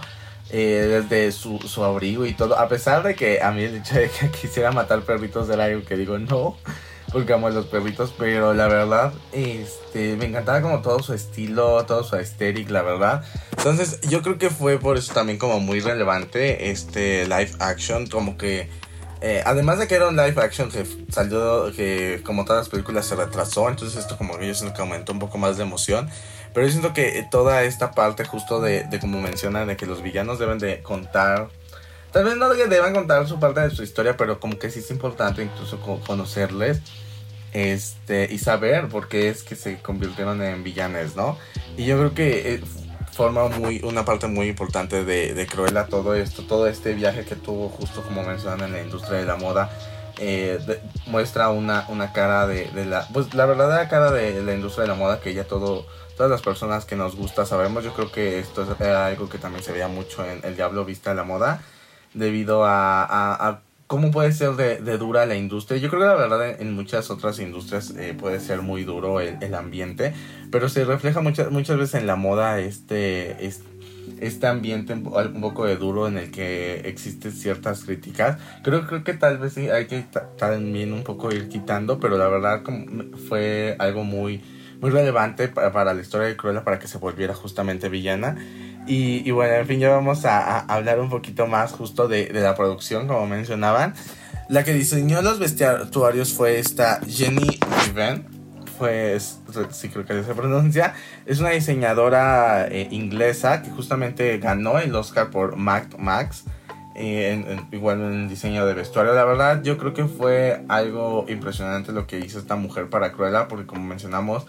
Eh, 0.51 1.03
desde 1.09 1.33
su, 1.33 1.59
su, 1.59 1.83
abrigo 1.83 2.27
y 2.27 2.35
todo. 2.35 2.59
A 2.59 2.69
pesar 2.69 3.03
de 3.03 3.15
que 3.17 3.43
a 3.43 3.51
mí 3.53 3.65
el 3.65 3.77
hecho 3.77 3.97
de 3.97 4.11
que 4.11 4.31
quisiera 4.41 4.73
matar 4.73 5.01
perritos 5.03 5.49
del 5.49 5.61
algo 5.61 5.85
que 5.85 5.97
digo 5.97 6.19
no 6.19 6.57
porque 7.13 7.33
amo 7.33 7.47
a 7.47 7.51
los 7.51 7.67
perritos, 7.67 8.15
pero 8.17 8.55
la 8.55 8.69
verdad, 8.69 9.13
este, 9.33 10.17
me 10.17 10.27
encantaba 10.27 10.61
como 10.61 10.83
todo 10.83 11.03
su 11.03 11.15
estilo, 11.15 11.85
todo 11.87 12.03
su 12.05 12.17
aesthetic, 12.17 12.71
la 12.71 12.83
verdad. 12.83 13.25
Entonces, 13.57 14.01
yo 14.03 14.23
creo 14.23 14.39
que 14.39 14.51
fue 14.51 14.79
por 14.79 14.97
eso 14.97 15.15
también 15.15 15.39
como 15.39 15.61
muy 15.61 15.81
relevante 15.81 16.71
este 16.71 17.25
live 17.25 17.53
action, 17.61 18.07
como 18.07 18.37
que, 18.37 18.69
eh, 19.21 19.43
además 19.47 19.79
de 19.79 19.87
que 19.87 19.95
era 19.95 20.09
un 20.09 20.17
live 20.17 20.41
action 20.43 20.71
que 20.71 20.85
salió, 21.11 21.73
que 21.73 22.23
como 22.25 22.45
todas 22.45 22.63
las 22.63 22.69
películas 22.69 23.07
se 23.07 23.17
retrasó, 23.17 23.69
entonces 23.69 23.99
esto 23.99 24.17
como 24.19 24.39
que 24.39 24.47
yo 24.49 24.55
siento 24.55 24.75
que 24.75 24.83
aumentó 24.83 25.13
un 25.13 25.19
poco 25.19 25.39
más 25.39 25.57
de 25.57 25.63
emoción. 25.63 26.09
Pero 26.53 26.67
yo 26.67 26.73
siento 26.73 26.95
que 26.95 27.27
toda 27.31 27.65
esta 27.65 27.91
parte 27.91 28.25
justo 28.25 28.61
de, 28.63 28.85
de 28.85 28.99
como 28.99 29.21
mencionan, 29.21 29.69
de 29.69 29.77
que 29.77 29.85
los 29.85 30.03
villanos 30.03 30.39
deben 30.39 30.59
de 30.59 30.83
contar 30.83 31.49
Tal 32.17 32.25
vez 32.25 32.39
no 32.39 32.49
deban 32.49 32.95
contar 32.95 33.29
su 33.29 33.39
parte 33.39 33.61
de 33.61 33.69
su 33.69 33.83
historia, 33.83 34.17
pero 34.17 34.41
como 34.41 34.59
que 34.59 34.71
sí 34.71 34.79
es 34.79 34.91
importante 34.91 35.43
incluso 35.43 35.79
conocerles 36.07 36.81
este 37.53 38.27
y 38.33 38.39
saber 38.39 38.89
por 38.89 39.09
qué 39.09 39.29
es 39.29 39.43
que 39.43 39.55
se 39.55 39.83
convirtieron 39.83 40.41
en 40.41 40.65
villanes, 40.65 41.15
¿no? 41.15 41.37
Y 41.77 41.85
yo 41.85 41.99
creo 41.99 42.15
que 42.15 42.55
eh, 42.55 42.65
forma 43.13 43.49
muy 43.49 43.83
una 43.85 44.07
parte 44.07 44.29
muy 44.29 44.49
importante 44.49 45.05
de, 45.05 45.35
de 45.35 45.47
Cruella 45.47 45.89
todo 45.89 46.15
esto, 46.15 46.45
todo 46.45 46.67
este 46.69 46.95
viaje 46.95 47.27
que 47.27 47.37
tuvo 47.37 47.69
justo 47.69 48.01
como 48.01 48.23
mencionan 48.23 48.63
en 48.69 48.73
la 48.73 48.81
industria 48.81 49.19
de 49.19 49.27
la 49.27 49.37
moda. 49.37 49.71
Eh, 50.19 50.59
muestra 51.09 51.51
una, 51.51 51.85
una 51.91 52.15
cara 52.15 52.47
de, 52.47 52.71
de, 52.71 52.87
la 52.87 53.07
pues 53.13 53.35
la 53.35 53.45
verdadera 53.45 53.91
cara 53.91 54.11
de 54.11 54.43
la 54.43 54.55
industria 54.55 54.85
de 54.85 54.89
la 54.89 54.95
moda 54.95 55.21
que 55.21 55.35
ya 55.35 55.45
todo 55.45 55.87
todas 56.17 56.31
las 56.31 56.41
personas 56.41 56.87
que 56.87 56.97
nos 56.97 57.15
gusta 57.15 57.45
sabemos 57.45 57.85
yo 57.85 57.93
creo 57.93 58.11
que 58.11 58.39
esto 58.39 58.67
era 58.81 59.05
algo 59.05 59.29
que 59.29 59.37
también 59.37 59.63
se 59.63 59.73
veía 59.73 59.89
mucho 59.89 60.25
en 60.25 60.41
El 60.43 60.57
Diablo 60.57 60.87
Vista 60.87 61.11
de 61.11 61.17
la 61.17 61.25
Moda 61.25 61.61
debido 62.17 62.65
a, 62.65 63.61
cómo 63.87 64.11
puede 64.11 64.33
ser 64.33 64.53
de, 64.53 64.99
dura 64.99 65.27
la 65.27 65.37
industria. 65.37 65.79
Yo 65.79 65.89
creo 65.89 66.03
que 66.03 66.09
la 66.09 66.17
verdad 66.17 66.61
en, 66.61 66.75
muchas 66.75 67.11
otras 67.11 67.39
industrias 67.39 67.91
eh, 67.97 68.15
puede 68.19 68.41
ser 68.41 68.63
muy 68.63 68.85
duro 68.85 69.21
el, 69.21 69.55
ambiente, 69.55 70.13
pero 70.51 70.69
se 70.69 70.85
refleja 70.85 71.21
muchas, 71.21 71.51
muchas 71.51 71.79
veces 71.79 72.01
en 72.01 72.07
la 72.07 72.17
moda 72.17 72.59
este, 72.59 73.47
este, 74.21 74.47
ambiente 74.47 74.95
un, 74.95 75.41
poco 75.41 75.67
de 75.67 75.77
duro 75.77 76.09
en 76.09 76.19
el 76.19 76.31
que 76.31 76.81
existen 76.89 77.31
ciertas 77.31 77.85
críticas. 77.85 78.39
Creo, 78.65 78.87
creo 78.87 79.05
que 79.05 79.15
tal 79.15 79.39
vez 79.39 79.57
hay 79.57 79.87
que 79.87 80.05
también 80.37 80.93
un 80.93 81.05
poco 81.05 81.31
ir 81.33 81.49
quitando, 81.49 82.01
pero 82.01 82.19
la 82.19 82.29
verdad 82.29 82.63
fue 83.29 83.77
algo 83.79 84.03
muy, 84.03 84.43
muy 84.81 84.91
relevante 84.91 85.47
para, 85.47 85.71
para 85.71 85.95
la 85.95 86.01
historia 86.01 86.27
de 86.27 86.37
Cruella 86.37 86.65
para 86.65 86.81
que 86.81 86.89
se 86.89 86.99
volviera 86.99 87.35
justamente 87.35 87.89
villana. 87.89 88.37
Y, 88.87 89.31
bueno, 89.33 89.55
en 89.55 89.67
fin, 89.67 89.81
ya 89.81 89.91
vamos 89.91 90.25
a, 90.25 90.61
hablar 90.61 91.01
un 91.01 91.11
poquito 91.11 91.47
más 91.47 91.73
justo 91.73 92.07
de, 92.09 92.31
la 92.33 92.55
producción, 92.55 93.09
como 93.09 93.27
mencionaban. 93.27 93.95
La 94.49 94.63
que 94.63 94.73
diseñó 94.73 95.23
los 95.23 95.41
vestuarios 95.41 96.33
fue 96.33 96.59
esta 96.59 97.01
Jenny 97.07 97.59
Riven. 97.85 98.27
Pues, 98.79 99.41
sí 99.71 99.89
creo 99.89 100.05
que 100.05 100.23
se 100.23 100.35
pronuncia. 100.35 100.95
Es 101.25 101.41
una 101.41 101.51
diseñadora 101.51 102.69
eh, 102.69 102.89
inglesa 102.91 103.63
que 103.63 103.71
justamente 103.71 104.39
ganó 104.39 104.79
el 104.79 104.95
Oscar 104.95 105.31
por 105.31 105.57
Mac 105.57 105.97
Max. 105.99 106.45
Eh, 106.99 107.59
igual 107.73 108.01
en 108.01 108.23
el 108.23 108.29
diseño 108.29 108.65
de 108.65 108.73
vestuario. 108.73 109.13
La 109.13 109.25
verdad, 109.25 109.63
yo 109.63 109.77
creo 109.77 109.93
que 109.93 110.07
fue 110.07 110.65
algo 110.69 111.27
impresionante 111.29 111.93
lo 111.93 112.07
que 112.07 112.21
hizo 112.21 112.39
esta 112.39 112.57
mujer 112.57 112.89
para 112.89 113.13
Cruella, 113.13 113.49
porque 113.49 113.67
como 113.67 113.83
mencionamos, 113.83 114.47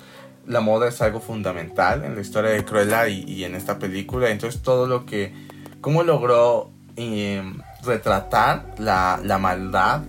la 0.47 0.61
moda 0.61 0.87
es 0.87 1.01
algo 1.01 1.19
fundamental 1.19 2.03
en 2.05 2.15
la 2.15 2.21
historia 2.21 2.51
de 2.51 2.63
Cruella 2.63 3.07
y, 3.07 3.43
en 3.43 3.53
esta 3.53 3.77
película. 3.77 4.29
Entonces 4.29 4.61
todo 4.61 4.87
lo 4.87 5.05
que, 5.05 5.33
cómo 5.81 6.03
logró 6.03 6.71
em, 6.95 7.59
retratar 7.83 8.75
la, 8.77 9.19
la 9.23 9.37
maldad, 9.37 10.01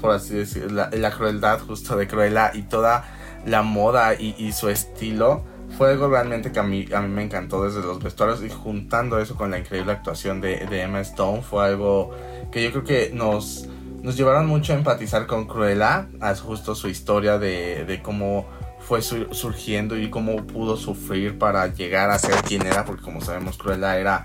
por 0.00 0.12
así 0.12 0.34
decirlo, 0.34 0.88
la, 0.90 1.10
crueldad 1.10 1.60
justo 1.60 1.96
de 1.96 2.06
Cruella 2.06 2.52
y 2.54 2.62
toda 2.62 3.04
la 3.44 3.62
moda 3.62 4.14
y, 4.14 4.34
y, 4.38 4.52
su 4.52 4.68
estilo. 4.68 5.44
Fue 5.76 5.90
algo 5.90 6.08
realmente 6.08 6.52
que 6.52 6.60
a 6.60 6.62
mí, 6.62 6.86
a 6.94 7.00
mí 7.00 7.08
me 7.08 7.22
encantó 7.22 7.64
desde 7.64 7.80
los 7.80 8.00
vestuarios 8.02 8.42
y 8.42 8.50
juntando 8.50 9.18
eso 9.18 9.34
con 9.34 9.50
la 9.50 9.58
increíble 9.58 9.92
actuación 9.92 10.40
de, 10.40 10.66
de 10.66 10.82
Emma 10.82 11.00
Stone 11.00 11.42
fue 11.42 11.64
algo 11.64 12.14
que 12.52 12.62
yo 12.62 12.70
creo 12.70 12.84
que 12.84 13.10
nos, 13.14 13.66
nos 14.02 14.16
llevaron 14.16 14.46
mucho 14.46 14.74
a 14.74 14.76
empatizar 14.76 15.26
con 15.26 15.46
Cruella, 15.46 16.08
a 16.20 16.34
justo 16.36 16.74
su 16.74 16.88
historia 16.88 17.38
de, 17.38 17.86
de 17.86 18.02
cómo 18.02 18.46
fue 18.86 19.02
surgiendo 19.02 19.96
y 19.96 20.10
cómo 20.10 20.44
pudo 20.46 20.76
sufrir 20.76 21.38
para 21.38 21.68
llegar 21.68 22.10
a 22.10 22.18
ser 22.18 22.34
quien 22.42 22.66
era, 22.66 22.84
porque 22.84 23.02
como 23.02 23.20
sabemos 23.20 23.56
Cruella 23.56 23.98
era 23.98 24.24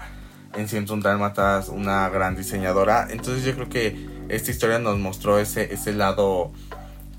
en 0.55 0.67
101 0.67 1.03
Dálmatas 1.03 1.69
una 1.69 2.09
gran 2.09 2.35
diseñadora. 2.35 3.07
Entonces 3.09 3.43
yo 3.43 3.53
creo 3.53 3.69
que 3.69 4.07
esta 4.29 4.51
historia 4.51 4.79
nos 4.79 4.97
mostró 4.97 5.39
ese, 5.39 5.73
ese 5.73 5.93
lado 5.93 6.51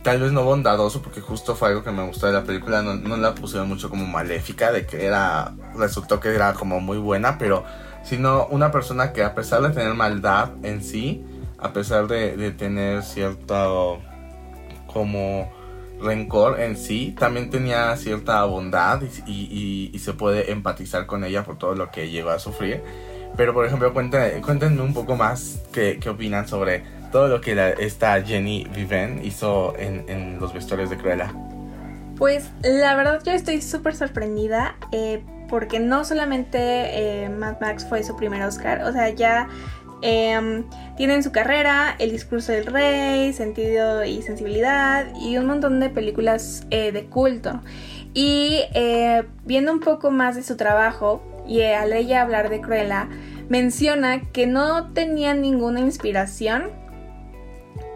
tal 0.03 0.21
vez 0.21 0.33
no 0.33 0.45
bondadoso, 0.45 1.03
porque 1.03 1.21
justo 1.21 1.55
fue 1.55 1.69
algo 1.69 1.83
que 1.83 1.91
me 1.91 2.07
gustó 2.07 2.27
de 2.27 2.33
la 2.33 2.45
película, 2.45 2.83
no, 2.83 2.95
no 2.95 3.17
la 3.17 3.35
pusieron 3.35 3.69
mucho 3.69 3.91
como 3.91 4.07
maléfica, 4.07 4.73
de 4.73 4.87
que 4.87 5.05
era, 5.05 5.53
resultó 5.77 6.21
que 6.21 6.35
era 6.35 6.55
como 6.55 6.81
muy 6.81 6.99
buena, 6.99 7.39
pero 7.39 7.65
sino 8.05 8.47
una 8.47 8.71
persona 8.71 9.13
que 9.13 9.23
a 9.23 9.35
pesar 9.35 9.63
de 9.63 9.71
tener 9.71 9.95
maldad 9.95 10.51
en 10.63 10.83
sí, 10.83 11.25
a 11.59 11.73
pesar 11.73 12.07
de, 12.07 12.37
de 12.37 12.53
tener 12.53 13.03
cierto 13.03 13.99
como 14.87 15.51
rencor 16.01 16.61
en 16.61 16.77
sí, 16.77 17.15
también 17.19 17.51
tenía 17.51 17.95
cierta 17.97 18.45
bondad 18.45 19.03
y, 19.27 19.33
y, 19.33 19.91
y, 19.93 19.99
se 19.99 20.13
puede 20.13 20.53
empatizar 20.53 21.07
con 21.07 21.25
ella 21.25 21.45
por 21.45 21.59
todo 21.59 21.75
lo 21.75 21.91
que 21.91 22.11
llegó 22.11 22.31
a 22.31 22.39
sufrir. 22.39 22.83
Pero 23.37 23.55
por 23.55 23.67
ejemplo, 23.67 23.93
cuéntenme, 23.93 24.41
cuéntenme 24.41 24.83
un 24.83 24.95
poco 24.95 25.17
más 25.17 25.61
qué, 25.73 25.99
qué, 26.01 26.09
opinan 26.09 26.49
sobre 26.49 26.83
todo 27.13 27.29
lo 27.29 27.41
que 27.41 27.55
la, 27.55 27.71
esta 27.71 28.21
Jenny 28.23 28.67
Viven 28.75 29.25
hizo 29.25 29.75
en, 29.79 30.05
en, 30.09 30.41
los 30.41 30.53
vestuarios 30.53 30.91
de 30.91 30.97
Cruella. 30.97 31.33
Pues 32.17 32.51
la 32.63 32.97
verdad 32.97 33.23
yo 33.25 33.33
estoy 33.33 33.63
súper 33.63 33.95
sorprendida 33.95 34.77
eh, 34.91 35.23
porque 35.49 35.79
no 35.79 36.05
solamente 36.05 36.59
eh, 37.23 37.29
Mad 37.29 37.61
Max 37.61 37.87
fue 37.89 38.03
su 38.03 38.17
primer 38.17 38.43
Oscar, 38.43 38.83
o 38.83 38.93
sea, 38.93 39.09
ya 39.11 39.49
eh, 40.03 40.65
tienen 40.97 41.23
su 41.23 41.33
carrera, 41.33 41.95
El 41.99 42.11
discurso 42.11 42.53
del 42.53 42.67
rey, 42.67 43.33
Sentido 43.33 44.05
y 44.05 44.23
sensibilidad 44.23 45.07
y 45.21 45.37
un 45.39 45.47
montón 45.47 45.81
de 45.81 45.91
películas 45.91 46.67
eh, 46.71 46.93
de 46.93 47.07
culto. 47.07 47.61
Y 48.15 48.61
eh, 48.75 49.25
viendo 49.45 49.73
un 49.73 49.81
poco 49.81 50.11
más 50.11 50.37
de 50.37 50.43
su 50.43 50.57
trabajo 50.57 51.23
y 51.47 51.63
al 51.63 51.93
ella 51.93 52.23
hablar 52.23 52.51
de 52.51 52.61
Cruella, 52.61 53.09
menciona 53.49 54.23
que 54.33 54.47
no 54.47 54.93
tenía 54.93 55.35
ninguna 55.35 55.81
inspiración 55.81 56.71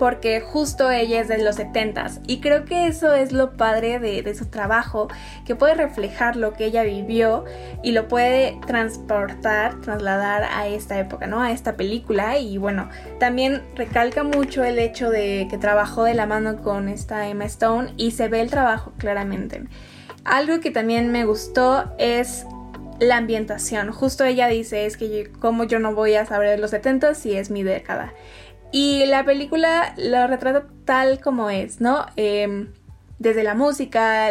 porque 0.02 0.40
justo 0.40 0.90
ella 0.90 1.21
es 1.21 1.28
de 1.28 1.38
los 1.44 1.61
70s 1.61 2.23
y 2.26 2.40
creo 2.40 2.64
que 2.64 2.88
eso 2.88 3.14
es 3.14 3.30
lo 3.30 3.52
padre 3.52 4.00
de, 4.00 4.23
de, 4.23 4.35
su 4.35 4.47
trabajo, 4.47 5.06
que 5.47 5.54
puede 5.54 5.75
reflejar 5.75 6.35
lo 6.35 6.54
que 6.54 6.64
ella 6.64 6.82
vivió 6.82 7.44
y 7.85 7.92
lo 7.92 8.09
puede 8.09 8.59
transportar, 8.66 9.80
trasladar 9.80 10.42
a 10.42 10.66
esta 10.66 10.99
época, 10.99 11.28
¿no? 11.28 11.40
A 11.40 11.52
esta 11.52 11.76
película 11.76 12.37
y 12.37 12.59
bueno, 12.59 12.88
también 13.21 13.62
recalca 13.76 14.25
mucho 14.25 14.64
el 14.64 14.80
hecho 14.80 15.09
de 15.09 15.47
que 15.49 15.56
trabajó 15.56 16.02
de 16.02 16.14
la 16.14 16.26
mano 16.26 16.61
con 16.62 16.88
esta 16.88 17.28
Emma 17.28 17.44
Stone 17.44 17.94
y 17.97 18.11
se 18.11 18.26
ve 18.26 18.40
el 18.40 18.50
trabajo 18.50 18.94
claramente. 18.99 19.68
Algo 20.25 20.59
que 20.59 20.73
también 20.73 21.12
me 21.12 21.25
gustó 21.25 21.94
es 21.99 22.44
la 22.99 23.18
ambientación. 23.18 23.92
Justo 23.92 24.25
ella 24.25 24.49
dice, 24.49 24.87
es 24.87 24.97
que 24.97 25.30
como 25.38 25.62
yo 25.62 25.78
no 25.78 25.94
voy 25.94 26.14
a 26.14 26.26
saber 26.26 26.50
de 26.50 26.59
los 26.59 26.73
70 26.73 27.14
si 27.14 27.37
es 27.37 27.50
mi 27.50 27.62
década. 27.62 28.12
Y 28.72 29.06
la 29.06 29.24
película 29.24 29.94
lo 29.98 30.26
retrata 30.26 30.66
tal 30.84 31.20
como 31.20 31.50
es, 31.50 31.80
¿no? 31.80 32.06
Eh, 32.16 32.66
desde 33.22 33.44
la 33.44 33.54
música, 33.54 34.30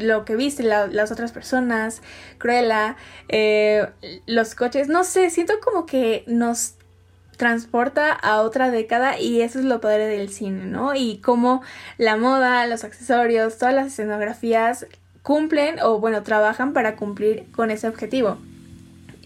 lo 0.00 0.24
que 0.24 0.36
viste 0.36 0.64
la, 0.64 0.88
las 0.88 1.12
otras 1.12 1.32
personas, 1.32 2.02
Cruella, 2.38 2.96
eh, 3.28 3.86
los 4.26 4.54
coches, 4.54 4.88
no 4.88 5.04
sé, 5.04 5.30
siento 5.30 5.54
como 5.62 5.86
que 5.86 6.24
nos 6.26 6.74
transporta 7.36 8.12
a 8.12 8.40
otra 8.42 8.70
década 8.70 9.18
y 9.18 9.40
eso 9.40 9.58
es 9.58 9.64
lo 9.64 9.80
padre 9.80 10.06
del 10.06 10.30
cine, 10.30 10.66
¿no? 10.66 10.94
Y 10.94 11.18
cómo 11.18 11.62
la 11.96 12.16
moda, 12.16 12.66
los 12.66 12.84
accesorios, 12.84 13.58
todas 13.58 13.74
las 13.74 13.86
escenografías 13.88 14.86
cumplen 15.22 15.80
o 15.80 16.00
bueno, 16.00 16.22
trabajan 16.22 16.72
para 16.72 16.96
cumplir 16.96 17.50
con 17.52 17.70
ese 17.70 17.88
objetivo. 17.88 18.38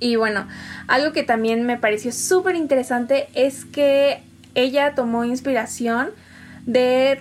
Y 0.00 0.16
bueno, 0.16 0.46
algo 0.86 1.12
que 1.12 1.22
también 1.22 1.66
me 1.66 1.76
pareció 1.76 2.12
súper 2.12 2.54
interesante 2.54 3.28
es 3.34 3.64
que 3.64 4.22
ella 4.58 4.94
tomó 4.94 5.24
inspiración 5.24 6.10
de 6.66 7.20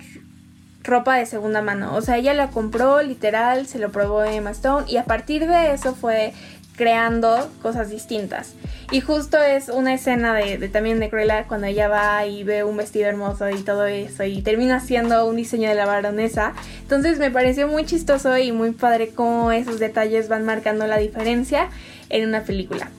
ropa 0.82 1.16
de 1.16 1.26
segunda 1.26 1.62
mano. 1.62 1.94
O 1.94 2.02
sea, 2.02 2.16
ella 2.16 2.34
la 2.34 2.48
compró 2.48 3.02
literal, 3.02 3.66
se 3.66 3.78
lo 3.78 3.92
probó 3.92 4.24
Emma 4.24 4.50
Stone 4.50 4.90
y 4.90 4.96
a 4.96 5.04
partir 5.04 5.46
de 5.46 5.72
eso 5.72 5.94
fue 5.94 6.32
creando 6.76 7.50
cosas 7.62 7.90
distintas. 7.90 8.54
Y 8.90 9.00
justo 9.00 9.40
es 9.40 9.68
una 9.68 9.94
escena 9.94 10.34
de, 10.34 10.58
de, 10.58 10.68
también 10.68 10.98
de 10.98 11.10
Cruella 11.10 11.44
cuando 11.46 11.66
ella 11.66 11.88
va 11.88 12.24
y 12.26 12.42
ve 12.42 12.64
un 12.64 12.76
vestido 12.76 13.06
hermoso 13.06 13.50
y 13.50 13.62
todo 13.62 13.86
eso 13.86 14.24
y 14.24 14.42
termina 14.42 14.76
haciendo 14.76 15.26
un 15.26 15.36
diseño 15.36 15.68
de 15.68 15.74
la 15.74 15.86
baronesa. 15.86 16.54
Entonces 16.82 17.18
me 17.18 17.30
pareció 17.30 17.68
muy 17.68 17.84
chistoso 17.84 18.36
y 18.38 18.50
muy 18.50 18.72
padre 18.72 19.10
cómo 19.10 19.52
esos 19.52 19.78
detalles 19.78 20.28
van 20.28 20.44
marcando 20.44 20.86
la 20.86 20.98
diferencia 20.98 21.68
en 22.08 22.28
una 22.28 22.42
película. 22.42 22.90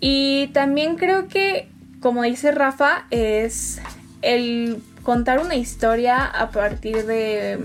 Y 0.00 0.48
también 0.48 0.96
creo 0.96 1.28
que 1.28 1.68
como 2.00 2.22
dice 2.22 2.52
Rafa, 2.52 3.06
es 3.10 3.80
el 4.22 4.82
contar 5.02 5.40
una 5.40 5.54
historia 5.54 6.24
a 6.24 6.50
partir 6.50 7.06
de, 7.06 7.58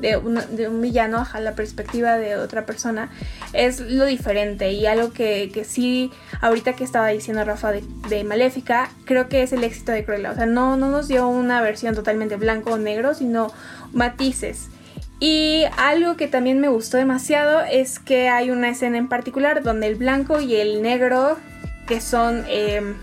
de, 0.00 0.16
un, 0.16 0.80
villano, 0.80 1.26
a 1.32 1.40
la 1.40 1.54
perspectiva 1.54 2.16
de 2.16 2.36
otra 2.36 2.66
persona, 2.66 3.10
es 3.52 3.80
lo 3.80 4.04
diferente 4.04 4.72
y 4.72 4.86
algo 4.86 5.12
que, 5.12 5.50
que 5.52 5.64
sí, 5.64 6.10
ahorita 6.40 6.74
que 6.74 6.84
estaba 6.84 7.08
diciendo 7.08 7.44
Rafa 7.44 7.72
de, 7.72 8.24
Maléfica, 8.24 8.90
creo 9.04 9.28
que 9.28 9.42
es 9.42 9.52
el 9.52 9.64
éxito 9.64 9.92
de 9.92 10.04
Cruella. 10.04 10.32
O 10.32 10.34
sea, 10.34 10.46
no, 10.46 10.76
no 10.76 10.90
nos 10.90 11.08
dio 11.08 11.28
una 11.28 11.60
versión 11.60 11.94
totalmente 11.94 12.36
blanco 12.36 12.72
o 12.72 12.78
negro, 12.78 13.14
sino 13.14 13.52
matices. 13.92 14.68
Y 15.18 15.64
algo 15.78 16.16
que 16.16 16.28
también 16.28 16.60
me 16.60 16.68
gustó 16.68 16.98
demasiado 16.98 17.62
es 17.62 17.98
que 17.98 18.28
hay 18.28 18.50
una 18.50 18.68
escena 18.68 18.98
en 18.98 19.08
particular 19.08 19.62
donde 19.62 19.86
el 19.86 19.94
blanco 19.94 20.40
y 20.40 20.56
el 20.56 20.82
negro, 20.82 21.38
que 21.86 22.00
son... 22.00 22.44
Eh, 22.48 22.94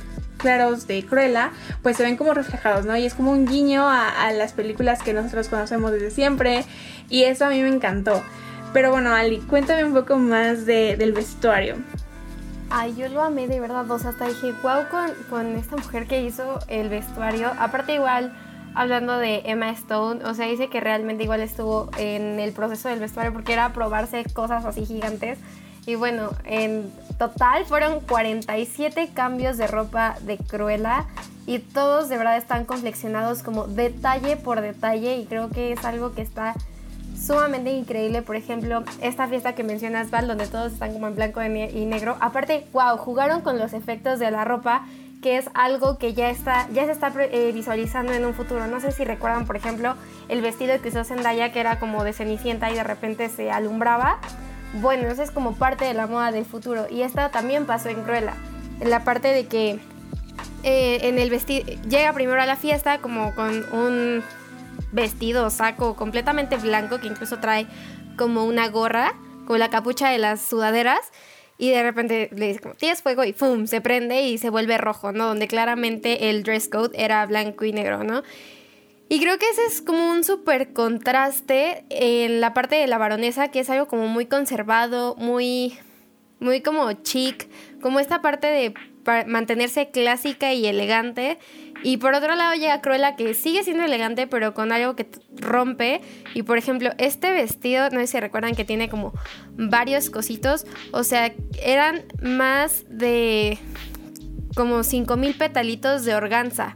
claros 0.44 0.86
de 0.88 1.06
Cruella, 1.06 1.52
pues 1.82 1.96
se 1.96 2.04
ven 2.04 2.18
como 2.18 2.34
reflejados, 2.34 2.86
¿no? 2.86 2.98
Y 2.98 3.06
es 3.06 3.14
como 3.14 3.32
un 3.32 3.48
guiño 3.48 3.88
a, 3.88 4.10
a, 4.10 4.34
las 4.34 4.52
películas 4.52 5.02
que 5.02 5.14
nosotros 5.14 5.48
conocemos 5.48 5.92
desde 5.94 6.12
siempre. 6.12 6.66
Y 7.10 7.24
eso 7.24 7.46
a 7.46 7.50
mí 7.50 7.62
me 7.62 7.70
encantó. 7.70 8.22
Pero 8.74 8.92
bueno, 8.92 9.14
Ali, 9.14 9.40
cuéntame 9.40 9.86
un 9.86 9.94
poco 9.94 10.18
más 10.18 10.66
de, 10.66 10.98
del 10.98 11.14
vestuario. 11.14 11.78
Ay, 12.70 12.94
yo 12.98 13.08
lo 13.08 13.24
amé 13.24 13.48
de 13.48 13.62
verdad. 13.62 13.90
O 13.90 13.98
sea, 13.98 14.10
hasta 14.10 14.28
dije, 14.28 14.52
wow, 14.62 14.90
con, 14.92 15.12
con 15.30 15.56
esta 15.56 15.78
mujer 15.78 16.08
que 16.08 16.22
hizo 16.22 16.60
el 16.68 16.90
vestuario. 16.90 17.52
Aparte, 17.58 17.94
igual, 17.94 18.34
hablando 18.76 19.18
de 19.18 19.44
Emma 19.46 19.70
Stone, 19.70 20.26
o 20.26 20.34
sea, 20.34 20.48
dice 20.48 20.68
que 20.68 20.82
realmente 20.82 21.24
igual 21.24 21.40
estuvo 21.40 21.90
en 21.98 22.40
el 22.42 22.52
proceso 22.52 22.90
del 22.90 23.00
vestuario 23.00 23.32
porque 23.32 23.54
era 23.54 23.72
probarse 23.72 24.26
cosas 24.34 24.66
así 24.66 24.86
gigantes. 24.86 25.40
Y 25.86 25.96
bueno, 25.96 26.32
en 26.46 26.92
total 27.18 27.66
fueron 27.66 28.00
47 28.02 29.10
cambios 29.14 29.58
de 29.58 29.68
ropa 29.68 30.16
de 30.22 30.38
Cruella 30.38 31.06
y 31.46 31.60
todos 31.60 32.10
de 32.10 32.18
verdad 32.18 32.38
están 32.38 32.66
confeccionados 32.66 33.44
como 33.44 33.68
detalle 33.68 34.38
por 34.38 34.62
detalle 34.62 35.18
y 35.18 35.26
creo 35.26 35.50
que 35.50 35.74
es 35.74 35.84
algo 35.84 36.14
que 36.14 36.22
está 36.22 36.56
sumamente 37.20 37.72
increíble. 37.72 38.22
Por 38.22 38.36
ejemplo, 38.36 38.84
esta 39.02 39.28
fiesta 39.28 39.56
que 39.56 39.64
mencionas, 39.64 40.12
Val, 40.12 40.28
donde 40.28 40.48
todos 40.48 40.74
están 40.74 40.94
como 40.94 41.08
en 41.08 41.16
blanco 41.16 41.42
y 41.44 41.86
negro. 41.86 42.18
Aparte, 42.20 42.66
wow, 42.74 42.98
jugaron 42.98 43.42
con 43.42 43.58
los 43.58 43.74
efectos 43.74 44.20
de 44.20 44.32
la 44.32 44.46
ropa 44.46 44.86
que 45.22 45.38
es 45.38 45.50
algo 45.54 45.98
que 45.98 46.14
ya 46.14 46.30
está 46.30 46.68
ya 46.74 46.86
se 46.86 46.92
está 46.92 47.14
eh, 47.18 47.52
visualizando 47.54 48.12
en 48.12 48.26
un 48.26 48.34
futuro. 48.34 48.68
No 48.68 48.80
sé 48.82 48.92
si 48.92 49.06
recuerdan, 49.06 49.46
por 49.48 49.56
ejemplo, 49.56 49.96
el 50.28 50.42
vestido 50.42 50.80
que 50.82 50.90
usó 50.90 51.06
Zendaya 51.06 51.52
que 51.54 51.62
era 51.62 51.80
como 51.80 52.04
de 52.04 52.14
cenicienta 52.14 52.70
y 52.70 52.76
de 52.76 52.84
repente 52.84 53.30
se 53.30 53.50
alumbraba. 53.50 54.20
Bueno, 54.74 55.08
eso 55.08 55.22
es 55.22 55.32
como 55.32 55.54
parte 55.56 55.86
de 55.86 55.94
la 55.94 56.08
moda 56.08 56.32
del 56.32 56.46
futuro. 56.46 56.88
Y 56.90 57.02
esta 57.02 57.30
también 57.30 57.66
pasó 57.66 57.90
en 57.90 58.04
Cruella. 58.04 58.34
En 58.80 58.90
la 58.90 59.04
parte 59.04 59.28
de 59.30 59.46
que 59.48 59.80
eh, 60.64 61.00
en 61.04 61.20
el 61.20 61.30
vestido 61.30 61.66
llega 61.88 62.12
primero 62.14 62.42
a 62.42 62.46
la 62.46 62.56
fiesta 62.56 63.00
como 63.00 63.36
con 63.36 63.64
un 63.74 64.24
vestido 64.92 65.50
saco 65.50 65.96
completamente 65.96 66.58
blanco 66.58 67.00
que 67.00 67.08
incluso 67.08 67.40
trae 67.40 67.68
como 68.18 68.46
una 68.46 68.70
gorra 68.70 69.14
con 69.46 69.60
la 69.60 69.70
capucha 69.70 70.10
de 70.10 70.20
las 70.20 70.42
sudaderas 70.42 71.00
y 71.58 71.70
de 71.70 71.84
repente 71.84 72.30
le 72.34 72.48
dice 72.48 72.60
como 72.60 72.76
tienes 72.76 73.02
fuego 73.02 73.24
y 73.24 73.34
¡pum! 73.34 73.68
se 73.68 73.82
prende 73.82 74.22
y 74.24 74.38
se 74.38 74.50
vuelve 74.50 74.78
rojo, 74.78 75.12
¿no? 75.12 75.28
Donde 75.28 75.48
claramente 75.48 76.30
el 76.30 76.44
dress 76.44 76.68
code 76.70 76.92
era 76.94 77.26
blanco 77.26 77.66
y 77.66 77.74
negro, 77.74 78.04
¿no? 78.04 78.24
Y 79.10 79.20
creo 79.20 79.38
que 79.38 79.48
ese 79.50 79.66
es 79.68 79.82
como 79.82 80.12
un 80.12 80.24
súper 80.24 80.74
contraste 80.74 81.86
en 81.90 82.42
la 82.42 82.54
parte 82.54 82.76
de 82.76 82.88
la 82.88 82.98
baronesa, 82.98 83.50
que 83.50 83.60
es 83.60 83.70
algo 83.70 83.88
como 83.88 84.08
muy 84.08 84.26
conservado, 84.26 85.16
muy, 85.18 85.78
muy 86.40 86.62
como 86.62 86.92
chic, 86.94 87.48
como 87.82 88.00
esta 88.00 88.22
parte 88.22 88.48
de 88.48 88.74
mantenerse 89.28 89.92
clásica 89.92 90.54
y 90.54 90.66
elegante. 90.66 91.38
Y 91.84 91.98
por 91.98 92.14
otro 92.14 92.36
lado 92.36 92.54
llega 92.54 92.82
Cruella 92.82 93.18
que 93.18 93.34
sigue 93.34 93.64
siendo 93.64 93.84
elegante 93.84 94.26
pero 94.26 94.54
con 94.54 94.72
algo 94.72 94.96
que 94.96 95.08
rompe. 95.36 96.02
Y 96.34 96.44
por 96.44 96.58
ejemplo, 96.58 96.92
este 96.98 97.32
vestido, 97.32 97.90
no 97.90 98.00
sé 98.00 98.08
si 98.08 98.20
recuerdan 98.20 98.56
que 98.56 98.64
tiene 98.64 98.90
como 98.90 99.14
varios 99.52 100.10
cositos. 100.10 100.66
O 100.92 101.04
sea, 101.04 101.34
eran 101.62 102.04
más 102.22 102.86
de 102.88 103.60
como 104.56 104.84
5000 104.84 105.36
petalitos 105.36 106.06
de 106.06 106.16
organza. 106.16 106.74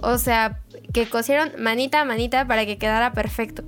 O 0.00 0.18
sea, 0.18 0.60
que 0.92 1.08
cosieron 1.08 1.52
manita 1.58 2.00
a 2.00 2.04
manita 2.04 2.46
para 2.46 2.66
que 2.66 2.78
quedara 2.78 3.12
perfecto. 3.12 3.64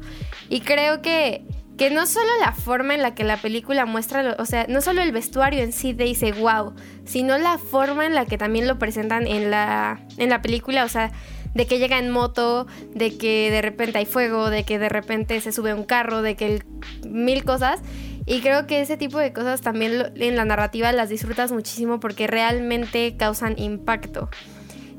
Y 0.49 0.61
creo 0.61 1.03
que 1.03 1.45
que 1.81 1.89
no 1.89 2.05
solo 2.05 2.29
la 2.41 2.53
forma 2.53 2.95
en 2.95 3.01
la 3.01 3.15
que 3.15 3.25
la 3.25 3.39
película 3.39 3.87
muestra, 3.87 4.37
o 4.39 4.45
sea, 4.45 4.67
no 4.69 4.83
solo 4.83 5.01
el 5.01 5.13
vestuario 5.13 5.63
en 5.63 5.73
sí 5.73 5.95
te 5.95 6.05
dice 6.05 6.33
wow, 6.33 6.75
sino 7.07 7.39
la 7.39 7.57
forma 7.57 8.05
en 8.05 8.15
la 8.15 8.27
que 8.27 8.37
también 8.37 8.69
lo 8.69 8.79
presentan 8.79 9.27
en 9.27 9.51
la, 9.51 9.99
en 10.19 10.29
la 10.29 10.43
película, 10.43 10.85
o 10.85 10.91
sea, 10.91 11.11
de 11.55 11.67
que 11.67 11.79
llega 11.79 11.99
en 11.99 12.11
moto, 12.11 12.67
de 12.95 13.17
que 13.17 13.51
de 13.51 13.63
repente 13.63 13.97
hay 13.97 14.05
fuego, 14.05 14.51
de 14.51 14.65
que 14.65 14.79
de 14.79 14.91
repente 14.91 15.41
se 15.41 15.53
sube 15.53 15.73
un 15.73 15.85
carro, 15.85 16.21
de 16.21 16.37
que 16.37 16.63
mil 17.09 17.45
cosas. 17.45 17.81
Y 18.27 18.43
creo 18.43 18.67
que 18.67 18.83
ese 18.83 18.99
tipo 18.99 19.19
de 19.19 19.33
cosas 19.33 19.63
también 19.63 20.13
en 20.17 20.37
la 20.37 20.45
narrativa 20.45 20.93
las 20.93 21.09
disfrutas 21.09 21.51
muchísimo 21.51 21.99
porque 21.99 22.27
realmente 22.27 23.17
causan 23.17 23.59
impacto. 23.59 24.29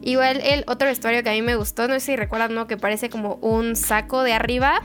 Igual 0.01 0.41
el 0.43 0.63
otro 0.67 0.87
vestuario 0.87 1.23
que 1.23 1.29
a 1.29 1.33
mí 1.33 1.41
me 1.41 1.55
gustó, 1.55 1.87
no 1.87 1.93
sé 1.95 1.99
si 1.99 2.15
recuerdan, 2.15 2.55
¿no? 2.55 2.67
Que 2.67 2.77
parece 2.77 3.09
como 3.09 3.35
un 3.35 3.75
saco 3.75 4.23
de 4.23 4.33
arriba 4.33 4.81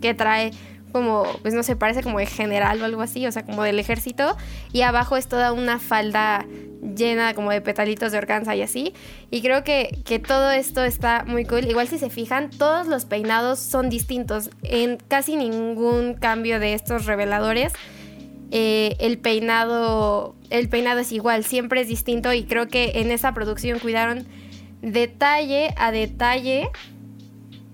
que 0.00 0.14
trae 0.14 0.50
como, 0.92 1.24
pues 1.42 1.54
no 1.54 1.62
sé, 1.62 1.74
parece 1.74 2.02
como 2.02 2.18
de 2.18 2.26
general 2.26 2.80
o 2.82 2.84
algo 2.84 3.02
así, 3.02 3.26
o 3.26 3.32
sea, 3.32 3.44
como 3.44 3.62
del 3.62 3.78
ejército, 3.78 4.36
y 4.72 4.82
abajo 4.82 5.16
es 5.16 5.26
toda 5.26 5.52
una 5.52 5.78
falda 5.78 6.46
llena 6.94 7.32
como 7.34 7.50
de 7.50 7.60
petalitos 7.60 8.12
de 8.12 8.18
organza 8.18 8.54
y 8.54 8.62
así. 8.62 8.92
Y 9.30 9.40
creo 9.40 9.64
que, 9.64 9.98
que, 10.04 10.18
todo 10.18 10.50
esto 10.50 10.84
está 10.84 11.24
muy 11.26 11.44
cool. 11.44 11.64
Igual 11.64 11.88
si 11.88 11.98
se 11.98 12.10
fijan, 12.10 12.50
todos 12.50 12.86
los 12.86 13.04
peinados 13.06 13.58
son 13.58 13.88
distintos. 13.88 14.50
En 14.62 14.98
casi 15.08 15.36
ningún 15.36 16.14
cambio 16.14 16.60
de 16.60 16.74
estos 16.74 17.06
reveladores, 17.06 17.72
eh, 18.54 18.96
el 19.00 19.18
peinado. 19.18 20.36
El 20.50 20.68
peinado 20.68 21.00
es 21.00 21.10
igual, 21.10 21.42
siempre 21.42 21.80
es 21.80 21.88
distinto. 21.88 22.32
Y 22.34 22.44
creo 22.44 22.68
que 22.68 22.92
en 22.96 23.10
esa 23.10 23.32
producción 23.32 23.78
cuidaron 23.78 24.26
detalle 24.82 25.72
a 25.78 25.90
detalle 25.90 26.68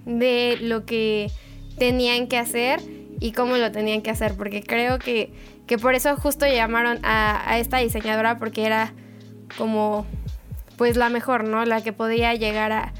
de 0.06 0.56
lo 0.60 0.86
que 0.86 1.32
tenían 1.78 2.28
que 2.28 2.38
hacer 2.38 2.80
y 3.18 3.32
cómo 3.32 3.56
lo 3.56 3.72
tenían 3.72 4.02
que 4.02 4.10
hacer, 4.10 4.36
porque 4.36 4.62
creo 4.62 5.00
que, 5.00 5.32
que 5.66 5.78
por 5.78 5.96
eso 5.96 6.14
justo 6.16 6.46
llamaron 6.46 7.00
a, 7.02 7.58
esta 7.58 7.78
diseñadora 7.78 8.38
porque 8.38 8.64
era 8.64 8.92
como 9.56 10.06
pues 10.76 10.96
la 10.96 11.08
mejor, 11.08 11.42
¿no? 11.42 11.64
La 11.64 11.82
que 11.82 11.92
podía 11.92 12.34
llegar 12.34 12.70
a, 12.70 12.92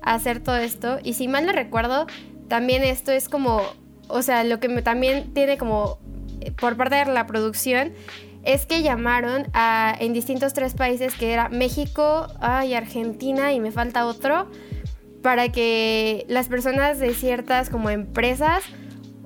hacer 0.00 0.40
todo 0.40 0.56
esto. 0.56 1.00
Y 1.02 1.14
si 1.14 1.28
mal 1.28 1.44
no 1.44 1.52
recuerdo, 1.52 2.06
también 2.48 2.82
esto 2.82 3.12
es 3.12 3.28
como, 3.28 3.60
o 4.08 4.22
sea, 4.22 4.44
lo 4.44 4.58
que 4.58 4.68
me, 4.68 4.80
también 4.80 5.34
tiene 5.34 5.58
como 5.58 5.98
por 6.58 6.76
parte 6.76 6.96
de 6.96 7.06
la 7.06 7.26
producción 7.26 7.92
es 8.44 8.64
que 8.64 8.82
llamaron 8.82 9.48
a, 9.52 9.94
en 9.98 10.12
distintos 10.12 10.52
tres 10.52 10.74
países 10.74 11.14
que 11.14 11.32
era 11.32 11.48
México 11.48 12.28
y 12.64 12.74
Argentina 12.74 13.52
y 13.52 13.60
me 13.60 13.72
falta 13.72 14.06
otro 14.06 14.46
para 15.22 15.50
que 15.50 16.24
las 16.28 16.48
personas 16.48 17.00
de 17.00 17.12
ciertas 17.12 17.68
como 17.68 17.90
empresas 17.90 18.62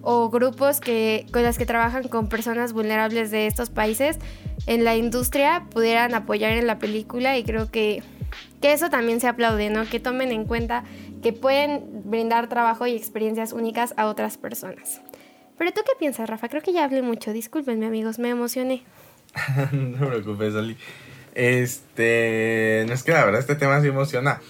o 0.03 0.31
grupos 0.31 0.81
que, 0.81 1.27
con 1.33 1.43
las 1.43 1.59
que 1.59 1.67
trabajan 1.67 2.09
con 2.09 2.29
personas 2.29 2.73
vulnerables 2.73 3.31
de 3.31 3.47
estos 3.47 3.69
países 3.69 4.19
en 4.67 4.85
la 4.85 4.97
industria 4.97 5.67
pudieran 5.71 6.15
apoyar 6.15 6.53
en 6.53 6.67
la 6.67 6.79
película 6.79 7.37
y 7.37 7.45
creo 7.45 7.71
que, 7.71 8.03
que 8.63 8.73
eso 8.73 8.89
también 8.89 9.21
se 9.21 9.29
aplaude, 9.29 9.69
¿no? 9.69 9.85
Que 9.85 10.01
tomen 10.01 10.33
en 10.33 10.47
cuenta 10.47 10.85
que 11.23 11.35
pueden 11.35 12.03
brindar 12.05 12.49
trabajo 12.49 12.87
y 12.87 12.97
experiencias 12.97 13.53
únicas 13.53 13.93
a 13.99 14.07
otras 14.07 14.39
personas. 14.39 15.03
Pero 15.61 15.73
tú 15.73 15.83
qué 15.85 15.93
piensas, 15.99 16.27
Rafa? 16.27 16.49
Creo 16.49 16.63
que 16.63 16.73
ya 16.73 16.85
hablé 16.85 17.03
mucho. 17.03 17.35
Discúlpenme, 17.35 17.85
amigos, 17.85 18.19
me 18.19 18.31
emocioné. 18.31 18.83
no 19.73 19.99
te 19.99 20.07
preocupes, 20.07 20.55
Ali. 20.55 20.75
Este, 21.35 22.87
no 22.89 22.95
es 22.95 23.03
que 23.03 23.13
la 23.13 23.27
verdad 23.27 23.41
este 23.41 23.57
tema 23.57 23.79
sí 23.83 23.89
emociona. 23.89 24.41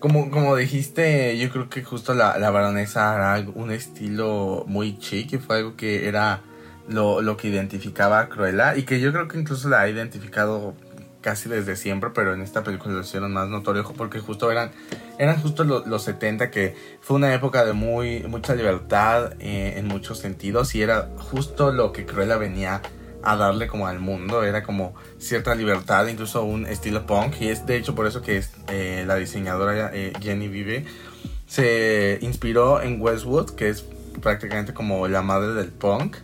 Como, 0.00 0.30
como 0.30 0.54
dijiste, 0.56 1.38
yo 1.38 1.48
creo 1.48 1.70
que 1.70 1.82
justo 1.82 2.12
la, 2.12 2.38
la 2.38 2.50
baronesa 2.50 3.14
era 3.14 3.50
un 3.54 3.70
estilo 3.70 4.64
muy 4.66 4.98
chic 4.98 5.32
y 5.32 5.38
fue 5.38 5.56
algo 5.56 5.76
que 5.76 6.06
era 6.06 6.42
lo, 6.88 7.22
lo 7.22 7.38
que 7.38 7.48
identificaba 7.48 8.20
a 8.20 8.28
Cruella 8.28 8.76
y 8.76 8.82
que 8.82 9.00
yo 9.00 9.12
creo 9.14 9.28
que 9.28 9.38
incluso 9.38 9.70
la 9.70 9.80
ha 9.80 9.88
identificado 9.88 10.74
casi 11.20 11.48
desde 11.48 11.76
siempre, 11.76 12.10
pero 12.14 12.34
en 12.34 12.40
esta 12.40 12.62
película 12.62 12.94
lo 12.94 13.00
hicieron 13.00 13.32
más 13.32 13.48
notorio 13.48 13.84
porque 13.96 14.20
justo 14.20 14.50
eran, 14.50 14.72
eran 15.18 15.40
justo 15.40 15.64
los 15.64 16.02
70 16.02 16.50
que 16.50 16.74
fue 17.00 17.16
una 17.16 17.34
época 17.34 17.64
de 17.64 17.72
muy, 17.72 18.22
mucha 18.24 18.54
libertad 18.54 19.34
eh, 19.38 19.74
en 19.76 19.86
muchos 19.86 20.18
sentidos 20.18 20.74
y 20.74 20.82
era 20.82 21.10
justo 21.18 21.72
lo 21.72 21.92
que 21.92 22.06
Cruella 22.06 22.36
venía 22.36 22.82
a 23.22 23.36
darle 23.36 23.66
como 23.66 23.86
al 23.86 24.00
mundo, 24.00 24.44
era 24.44 24.62
como 24.62 24.94
cierta 25.18 25.54
libertad, 25.54 26.06
incluso 26.06 26.42
un 26.42 26.66
estilo 26.66 27.06
punk, 27.06 27.40
y 27.40 27.48
es 27.48 27.66
de 27.66 27.76
hecho 27.76 27.94
por 27.94 28.06
eso 28.06 28.22
que 28.22 28.42
eh, 28.68 29.04
la 29.06 29.16
diseñadora 29.16 29.90
eh, 29.92 30.12
Jenny 30.20 30.48
Vive 30.48 30.86
se 31.46 32.18
inspiró 32.22 32.80
en 32.80 33.00
Westwood, 33.00 33.50
que 33.50 33.68
es 33.68 33.84
prácticamente 34.22 34.72
como 34.72 35.06
la 35.08 35.22
madre 35.22 35.52
del 35.54 35.68
punk, 35.68 36.16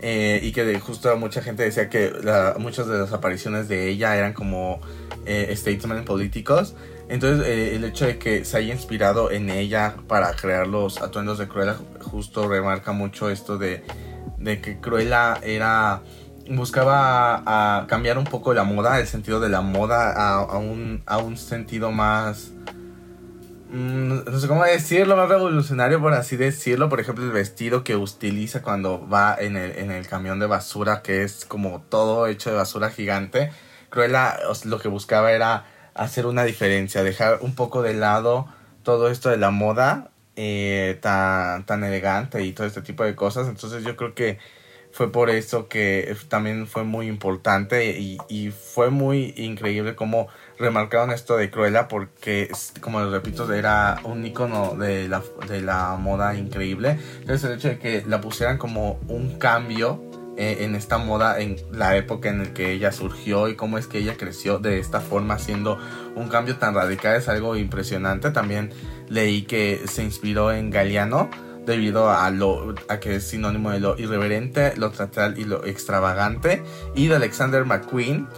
eh, 0.00 0.40
y 0.42 0.52
que 0.52 0.78
justo 0.80 1.16
mucha 1.16 1.42
gente 1.42 1.62
decía 1.62 1.88
que 1.88 2.12
muchas 2.58 2.86
de 2.86 2.98
las 2.98 3.12
apariciones 3.12 3.68
de 3.68 3.88
ella 3.88 4.16
eran 4.16 4.32
como 4.32 4.80
statesmen 5.26 6.04
políticos. 6.04 6.74
Entonces 7.08 7.46
el 7.74 7.84
hecho 7.84 8.06
de 8.06 8.18
que 8.18 8.44
se 8.44 8.56
haya 8.56 8.74
inspirado 8.74 9.30
en 9.30 9.48
ella 9.50 9.96
para 10.08 10.34
crear 10.34 10.66
los 10.66 11.00
atuendos 11.00 11.38
de 11.38 11.46
Cruella 11.46 11.76
justo 12.00 12.48
remarca 12.48 12.92
mucho 12.92 13.30
esto 13.30 13.58
de, 13.58 13.84
de 14.38 14.60
que 14.60 14.80
Cruella 14.80 15.38
era 15.42 16.02
buscaba 16.50 17.42
a 17.46 17.86
cambiar 17.86 18.18
un 18.18 18.24
poco 18.24 18.54
la 18.54 18.64
moda, 18.64 19.00
el 19.00 19.06
sentido 19.06 19.40
de 19.40 19.48
la 19.48 19.60
moda 19.60 20.12
a, 20.12 20.58
un, 20.58 21.02
a 21.06 21.18
un 21.18 21.36
sentido 21.36 21.90
más... 21.92 22.52
Mm, 23.68 24.24
no 24.24 24.38
sé 24.38 24.46
cómo 24.46 24.62
decirlo, 24.64 25.16
más 25.16 25.28
revolucionario 25.28 26.00
por 26.00 26.14
así 26.14 26.36
decirlo. 26.36 26.88
Por 26.88 27.00
ejemplo, 27.00 27.24
el 27.24 27.32
vestido 27.32 27.82
que 27.84 27.96
utiliza 27.96 28.62
cuando 28.62 29.08
va 29.08 29.36
en 29.38 29.56
el, 29.56 29.72
en 29.72 29.90
el 29.90 30.06
camión 30.06 30.38
de 30.38 30.46
basura, 30.46 31.02
que 31.02 31.22
es 31.22 31.44
como 31.44 31.80
todo 31.82 32.26
hecho 32.26 32.50
de 32.50 32.56
basura 32.56 32.90
gigante. 32.90 33.50
Cruella 33.90 34.38
lo 34.64 34.78
que 34.78 34.88
buscaba 34.88 35.32
era 35.32 35.64
hacer 35.94 36.26
una 36.26 36.44
diferencia, 36.44 37.02
dejar 37.02 37.38
un 37.40 37.54
poco 37.54 37.82
de 37.82 37.94
lado 37.94 38.46
todo 38.82 39.08
esto 39.10 39.30
de 39.30 39.38
la 39.38 39.50
moda 39.50 40.10
eh, 40.36 40.98
tan, 41.00 41.66
tan 41.66 41.82
elegante 41.82 42.42
y 42.42 42.52
todo 42.52 42.66
este 42.66 42.82
tipo 42.82 43.04
de 43.04 43.16
cosas. 43.16 43.48
Entonces 43.48 43.84
yo 43.84 43.96
creo 43.96 44.14
que 44.14 44.38
fue 44.96 45.12
por 45.12 45.28
eso 45.28 45.68
que 45.68 46.16
también 46.30 46.66
fue 46.66 46.82
muy 46.82 47.06
importante 47.06 47.98
y, 47.98 48.16
y 48.30 48.50
fue 48.50 48.88
muy 48.88 49.34
increíble 49.36 49.94
cómo 49.94 50.28
remarcaron 50.58 51.10
esto 51.10 51.36
de 51.36 51.50
Cruella 51.50 51.86
porque, 51.86 52.50
como 52.80 53.02
les 53.02 53.10
repito, 53.10 53.52
era 53.52 54.00
un 54.04 54.24
icono 54.24 54.74
de 54.74 55.06
la, 55.06 55.22
de 55.48 55.60
la 55.60 55.96
moda 55.96 56.34
increíble. 56.34 56.98
Entonces 57.20 57.44
el 57.44 57.58
hecho 57.58 57.68
de 57.68 57.78
que 57.78 58.04
la 58.06 58.22
pusieran 58.22 58.56
como 58.56 58.98
un 59.08 59.38
cambio 59.38 60.02
eh, 60.38 60.64
en 60.64 60.74
esta 60.74 60.96
moda 60.96 61.40
en 61.40 61.56
la 61.72 61.94
época 61.98 62.30
en 62.30 62.38
la 62.38 62.54
que 62.54 62.72
ella 62.72 62.90
surgió 62.90 63.48
y 63.48 63.54
cómo 63.54 63.76
es 63.76 63.86
que 63.86 63.98
ella 63.98 64.16
creció 64.16 64.58
de 64.58 64.78
esta 64.78 65.02
forma 65.02 65.34
haciendo 65.34 65.78
un 66.14 66.28
cambio 66.28 66.56
tan 66.56 66.74
radical 66.74 67.16
es 67.16 67.28
algo 67.28 67.54
impresionante. 67.54 68.30
También 68.30 68.70
leí 69.10 69.42
que 69.42 69.82
se 69.86 70.02
inspiró 70.02 70.52
en 70.52 70.70
Galeano 70.70 71.28
debido 71.66 72.10
a 72.10 72.30
lo 72.30 72.74
a 72.88 73.00
que 73.00 73.16
es 73.16 73.24
sinónimo 73.24 73.70
de 73.70 73.80
lo 73.80 73.98
irreverente, 73.98 74.74
lo 74.76 74.90
teatral 74.90 75.38
y 75.38 75.44
lo 75.44 75.64
extravagante 75.66 76.62
y 76.94 77.08
de 77.08 77.16
Alexander 77.16 77.64
McQueen 77.64 78.28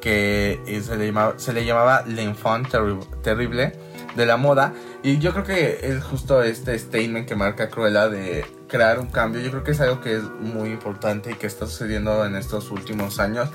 que 0.00 0.60
se 0.84 0.96
le 0.96 1.06
llamaba, 1.06 1.34
se 1.36 1.52
le 1.52 1.64
llamaba 1.64 2.04
l'enfant 2.06 2.68
terrible 3.22 3.72
de 4.14 4.24
la 4.24 4.36
moda 4.36 4.72
y 5.02 5.18
yo 5.18 5.32
creo 5.32 5.44
que 5.44 5.80
es 5.82 6.02
justo 6.04 6.42
este 6.42 6.78
statement 6.78 7.28
que 7.28 7.34
marca 7.34 7.68
Cruella 7.68 8.08
de 8.08 8.44
crear 8.68 8.98
un 9.00 9.08
cambio, 9.08 9.40
yo 9.40 9.50
creo 9.50 9.64
que 9.64 9.72
es 9.72 9.80
algo 9.80 10.00
que 10.00 10.16
es 10.16 10.22
muy 10.22 10.70
importante 10.70 11.32
y 11.32 11.34
que 11.34 11.46
está 11.46 11.66
sucediendo 11.66 12.24
en 12.24 12.36
estos 12.36 12.70
últimos 12.70 13.20
años. 13.20 13.48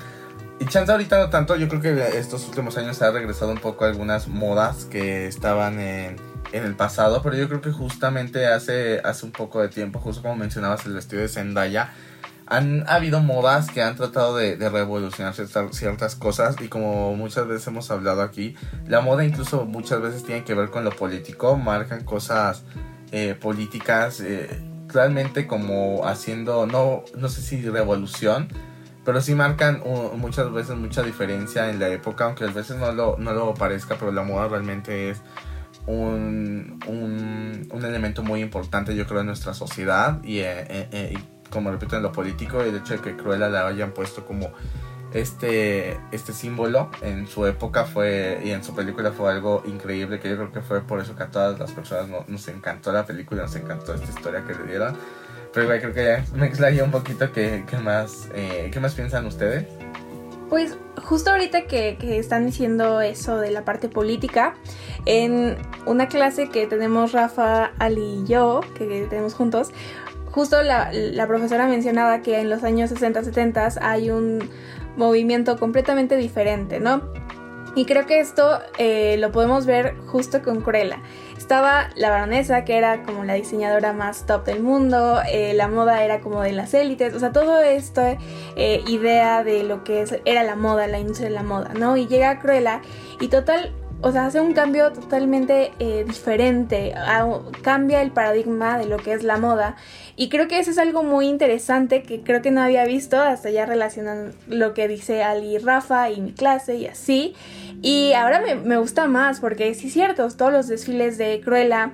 Y 0.60 0.66
chance 0.66 0.92
ahorita 0.92 1.18
no 1.18 1.28
tanto, 1.28 1.56
yo 1.56 1.68
creo 1.68 1.80
que 1.80 2.18
estos 2.18 2.46
últimos 2.46 2.76
años 2.78 2.96
se 2.96 3.04
ha 3.04 3.10
regresado 3.10 3.50
un 3.50 3.58
poco 3.58 3.84
algunas 3.84 4.28
modas 4.28 4.84
que 4.84 5.26
estaban 5.26 5.80
en 5.80 6.31
en 6.52 6.64
el 6.64 6.74
pasado, 6.74 7.22
pero 7.22 7.36
yo 7.36 7.48
creo 7.48 7.60
que 7.60 7.72
justamente 7.72 8.46
hace, 8.46 9.00
hace 9.04 9.26
un 9.26 9.32
poco 9.32 9.60
de 9.60 9.68
tiempo, 9.68 9.98
justo 9.98 10.22
como 10.22 10.36
mencionabas 10.36 10.86
el 10.86 10.94
vestido 10.94 11.22
de 11.22 11.28
Zendaya, 11.28 11.92
han 12.46 12.84
habido 12.88 13.20
modas 13.20 13.70
que 13.70 13.82
han 13.82 13.96
tratado 13.96 14.36
de, 14.36 14.56
revolucionar 14.68 15.34
ciertas, 15.34 16.14
cosas 16.16 16.56
y 16.60 16.68
como 16.68 17.14
muchas 17.16 17.46
veces 17.46 17.66
hemos 17.68 17.90
hablado 17.90 18.22
aquí, 18.22 18.54
la 18.86 19.00
moda 19.00 19.24
incluso 19.24 19.64
muchas 19.64 20.02
veces 20.02 20.22
tiene 20.22 20.44
que 20.44 20.54
ver 20.54 20.70
con 20.70 20.84
lo 20.84 20.90
político, 20.90 21.56
marcan 21.56 22.04
cosas 22.04 22.62
eh, 23.10 23.34
políticas, 23.40 24.20
eh, 24.20 24.50
realmente 24.88 25.46
como 25.46 26.06
haciendo, 26.06 26.66
no, 26.66 27.04
no 27.16 27.28
sé 27.28 27.40
si 27.40 27.62
revolución, 27.62 28.48
pero 29.04 29.20
sí 29.20 29.34
marcan 29.34 29.82
muchas 30.16 30.52
veces 30.52 30.76
mucha 30.76 31.02
diferencia 31.02 31.70
en 31.70 31.80
la 31.80 31.88
época, 31.88 32.26
aunque 32.26 32.44
a 32.44 32.48
veces 32.48 32.76
no 32.76 32.92
lo, 32.92 33.16
no 33.18 33.32
lo 33.32 33.54
parezca, 33.54 33.96
pero 33.98 34.12
la 34.12 34.22
moda 34.22 34.48
realmente 34.48 35.10
es 35.10 35.22
un, 35.86 36.80
un, 36.86 37.68
un 37.70 37.84
elemento 37.84 38.22
muy 38.22 38.40
importante, 38.40 38.94
yo 38.94 39.06
creo, 39.06 39.20
en 39.20 39.26
nuestra 39.26 39.54
sociedad 39.54 40.22
y, 40.22 40.38
eh, 40.38 40.66
eh, 40.68 40.88
eh, 40.92 41.18
como 41.50 41.70
repito, 41.70 41.96
en 41.96 42.02
lo 42.02 42.12
político, 42.12 42.62
el 42.62 42.76
hecho 42.76 42.94
de 42.94 43.00
que 43.00 43.16
Cruella 43.16 43.48
la 43.48 43.66
hayan 43.66 43.92
puesto 43.92 44.24
como 44.24 44.50
este, 45.12 45.98
este 46.10 46.32
símbolo 46.32 46.90
en 47.02 47.26
su 47.26 47.46
época 47.46 47.84
fue 47.84 48.40
y 48.44 48.50
en 48.50 48.64
su 48.64 48.74
película 48.74 49.12
fue 49.12 49.30
algo 49.30 49.62
increíble 49.66 50.18
que 50.18 50.30
yo 50.30 50.36
creo 50.36 50.52
que 50.52 50.62
fue 50.62 50.80
por 50.80 51.00
eso 51.00 51.14
que 51.14 51.24
a 51.24 51.30
todas 51.30 51.58
las 51.58 51.72
personas 51.72 52.08
nos 52.26 52.48
encantó 52.48 52.92
la 52.92 53.04
película, 53.04 53.42
nos 53.42 53.54
encantó 53.56 53.94
esta 53.94 54.10
historia 54.10 54.44
que 54.46 54.54
le 54.54 54.64
dieron. 54.64 54.96
Pero 55.52 55.64
igual 55.64 55.80
creo 55.80 55.92
que 55.92 56.04
ya 56.04 56.36
me 56.36 56.46
explayé 56.46 56.82
un 56.82 56.90
poquito 56.90 57.30
qué, 57.30 57.62
más, 57.82 58.30
eh, 58.34 58.70
¿qué 58.72 58.80
más 58.80 58.94
piensan 58.94 59.26
ustedes. 59.26 59.66
Pues 60.52 60.76
justo 61.02 61.30
ahorita 61.30 61.62
que, 61.62 61.96
que, 61.98 62.18
están 62.18 62.44
diciendo 62.44 63.00
eso 63.00 63.38
de 63.38 63.50
la 63.50 63.64
parte 63.64 63.88
política, 63.88 64.52
en 65.06 65.56
una 65.86 66.08
clase 66.08 66.50
que 66.50 66.66
tenemos 66.66 67.12
Rafa, 67.12 67.72
Ali 67.78 68.20
y 68.22 68.24
yo, 68.26 68.60
que 68.76 69.06
tenemos 69.08 69.32
juntos, 69.32 69.70
justo 70.30 70.62
la, 70.62 70.90
profesora 71.26 71.66
mencionaba 71.68 72.20
que 72.20 72.38
en 72.38 72.50
los 72.50 72.64
años 72.64 72.92
60-70 72.92 73.78
hay 73.80 74.10
un 74.10 74.46
movimiento 74.98 75.58
completamente 75.58 76.16
diferente, 76.16 76.80
¿no? 76.80 77.00
Y 77.74 77.86
creo 77.86 78.04
que 78.04 78.20
esto 78.20 78.60
eh, 78.76 79.16
lo 79.18 79.32
podemos 79.32 79.64
ver 79.64 79.96
justo 80.08 80.42
con 80.42 80.60
Cruella. 80.60 81.00
Estaba 81.42 81.90
la 81.96 82.08
baronesa, 82.08 82.64
que 82.64 82.76
era 82.76 83.02
como 83.02 83.24
la 83.24 83.34
diseñadora 83.34 83.92
más 83.92 84.26
top 84.26 84.44
del 84.44 84.62
mundo, 84.62 85.20
eh, 85.28 85.54
la 85.54 85.66
moda 85.66 86.04
era 86.04 86.20
como 86.20 86.40
de 86.40 86.52
las 86.52 86.72
élites, 86.72 87.14
o 87.14 87.18
sea, 87.18 87.32
todo 87.32 87.60
esto, 87.60 88.00
eh, 88.54 88.80
idea 88.86 89.42
de 89.42 89.64
lo 89.64 89.82
que 89.82 90.04
era 90.24 90.44
la 90.44 90.54
moda, 90.54 90.86
la 90.86 91.00
industria 91.00 91.30
de 91.30 91.34
la 91.34 91.42
moda, 91.42 91.72
¿no? 91.74 91.96
Y 91.96 92.06
llega 92.06 92.38
Cruella 92.38 92.80
y 93.20 93.26
total, 93.26 93.74
o 94.02 94.12
sea, 94.12 94.26
hace 94.26 94.40
un 94.40 94.52
cambio 94.54 94.92
totalmente 94.92 95.72
diferente, 96.06 96.94
cambia 97.62 98.02
el 98.02 98.12
paradigma 98.12 98.78
de 98.78 98.86
lo 98.86 98.98
que 98.98 99.12
es 99.12 99.24
la 99.24 99.36
moda 99.36 99.74
y 100.14 100.28
creo 100.28 100.46
que 100.46 100.60
eso 100.60 100.70
es 100.70 100.78
algo 100.78 101.02
muy 101.02 101.26
interesante 101.26 102.04
que 102.04 102.22
creo 102.22 102.40
que 102.40 102.52
no 102.52 102.62
había 102.62 102.84
visto, 102.84 103.20
hasta 103.20 103.50
ya 103.50 103.66
relacionan 103.66 104.32
lo 104.46 104.74
que 104.74 104.86
dice 104.86 105.24
Ali 105.24 105.58
Rafa 105.58 106.08
y 106.10 106.20
mi 106.20 106.32
clase 106.32 106.76
y 106.76 106.86
así. 106.86 107.34
Y 107.82 108.12
ahora 108.12 108.40
me, 108.64 108.76
gusta 108.76 109.06
más 109.08 109.40
porque 109.40 109.74
sí 109.74 109.88
es 109.88 109.92
cierto, 109.92 110.28
todos 110.30 110.52
los 110.52 110.68
desfiles 110.68 111.18
de 111.18 111.40
Cruella 111.40 111.92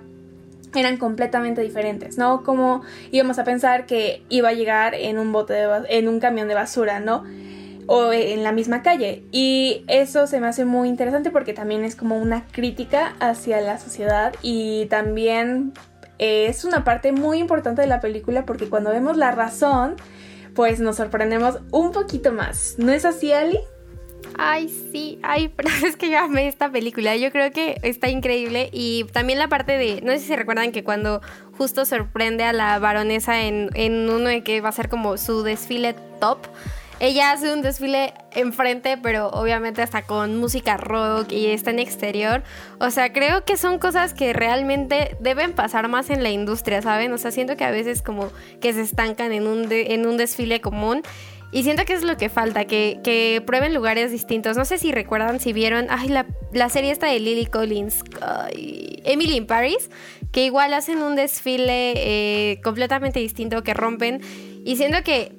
eran 0.75 0.99
completamente 0.99 1.63
diferentes, 1.63 2.19
¿no? 2.19 2.45
Como 2.45 2.83
íbamos 3.11 3.39
a 3.39 3.45
pensar 3.45 3.87
que 3.87 4.23
iba 4.29 4.51
a 4.51 4.53
llegar 4.53 4.95
en 4.95 5.19
un 5.19 5.33
bote 5.33 5.55
de, 5.55 5.67
en 5.89 6.09
un 6.09 6.21
camión 6.21 6.47
de 6.47 6.55
basura, 6.55 7.01
¿no? 7.01 7.25
o 7.91 8.13
en 8.13 8.45
la 8.45 8.53
misma 8.53 8.83
calle. 8.83 9.25
Y 9.33 9.83
eso 9.89 10.27
se 10.27 10.41
me 10.41 10.47
hace 10.47 10.67
muy 10.67 10.89
interesante 10.89 11.31
porque 11.31 11.55
también 11.55 11.85
es 11.85 11.97
como 11.97 12.19
una 12.19 12.45
crítica 12.47 13.17
hacia 13.19 13.63
la 13.63 13.79
sociedad 13.79 14.35
y 14.43 14.85
también 14.87 15.73
es 16.19 16.65
una 16.65 16.85
parte 16.85 17.13
muy 17.13 17.39
importante 17.39 17.81
de 17.81 17.89
la 17.89 18.01
película 18.01 18.45
porque 18.45 18.69
cuando 18.69 18.91
vemos 18.91 19.17
la 19.17 19.31
razón, 19.31 19.97
pues 20.55 20.81
nos 20.81 20.97
sorprendemos 20.97 21.61
un 21.71 21.93
poquito 21.93 22.31
más. 22.31 22.75
¿No 22.77 22.93
es 22.93 23.07
así, 23.07 23.33
Ali? 23.33 23.59
Ay, 24.37 24.69
sí, 24.69 25.19
ay, 25.23 25.49
pero 25.57 25.69
es 25.85 25.97
que 25.97 26.11
yo 26.11 26.19
amé 26.19 26.49
esta 26.49 26.71
película. 26.71 27.17
Yo 27.17 27.31
creo 27.31 27.51
que 27.51 27.79
está 27.83 28.09
increíble. 28.09 28.71
Y 28.73 29.05
también 29.13 29.39
la 29.39 29.49
parte 29.49 29.79
de. 29.79 30.01
No 30.03 30.13
sé 30.13 30.21
si 30.21 30.27
se 30.27 30.37
recuerdan 30.37 30.73
que 30.73 30.85
cuando 30.85 31.21
justo 31.57 31.85
sorprende 31.85 32.45
a 32.45 32.53
la 32.53 32.79
baronesa 32.79 33.43
en, 33.43 33.71
en 33.75 34.09
uno 34.09 34.29
de 34.29 34.43
que 34.43 34.61
va 34.61 34.69
a 34.69 34.73
ser 34.73 34.89
como 34.89 35.17
su 35.17 35.43
desfile 35.43 35.95
top 36.21 36.39
ella 37.01 37.31
hace 37.31 37.53
un 37.53 37.63
desfile 37.63 38.13
enfrente, 38.33 38.99
pero 39.01 39.29
obviamente 39.29 39.83
hasta 39.83 40.03
con 40.03 40.37
música 40.39 40.77
rock 40.77 41.31
y 41.31 41.47
está 41.47 41.71
en 41.71 41.79
exterior. 41.79 42.43
O 42.81 42.91
sea, 42.91 43.13
creo 43.13 43.45
que 43.45 43.57
son 43.57 43.79
cosas 43.79 44.15
que 44.15 44.33
realmente 44.33 45.17
deben 45.21 45.53
pasar 45.53 45.89
más 45.89 46.11
en 46.11 46.25
la 46.25 46.31
industria, 46.31 46.83
¿saben? 46.83 47.13
O 47.13 47.19
sea, 47.19 47.31
siento 47.31 47.57
que 47.57 47.65
a 47.65 47.71
veces 47.71 48.03
como 48.03 48.33
que 48.61 48.73
se 48.73 48.81
estancan 48.81 49.31
en 49.31 49.47
un, 49.47 49.69
en 49.71 50.07
un 50.07 50.17
desfile 50.17 50.61
común. 50.61 51.03
Y 51.51 51.63
siento 51.63 51.85
que 51.85 51.95
es 51.95 52.03
lo 52.03 52.17
que 52.17 52.29
falta, 52.29 52.67
que, 52.67 53.43
prueben 53.47 53.73
lugares 53.73 54.11
distintos. 54.11 54.57
No 54.57 54.65
sé 54.65 54.79
si 54.79 54.93
recuerdan, 54.93 55.41
si 55.41 55.53
vieron, 55.53 55.87
ay, 55.89 56.09
la, 56.09 56.69
serie 56.69 56.91
esta 56.91 57.07
de 57.07 57.19
Lily 57.21 57.47
Collins, 57.47 58.03
Emily 59.05 59.37
in 59.37 59.47
Paris, 59.47 59.91
que 60.31 60.45
igual 60.45 60.75
hacen 60.75 60.99
un 60.99 61.17
desfile 61.17 61.93
eh, 61.97 62.61
completamente 62.63 63.21
distinto, 63.21 63.63
que 63.63 63.73
rompen. 63.73 64.21
Y 64.65 64.77
siento 64.77 65.03
que 65.03 65.38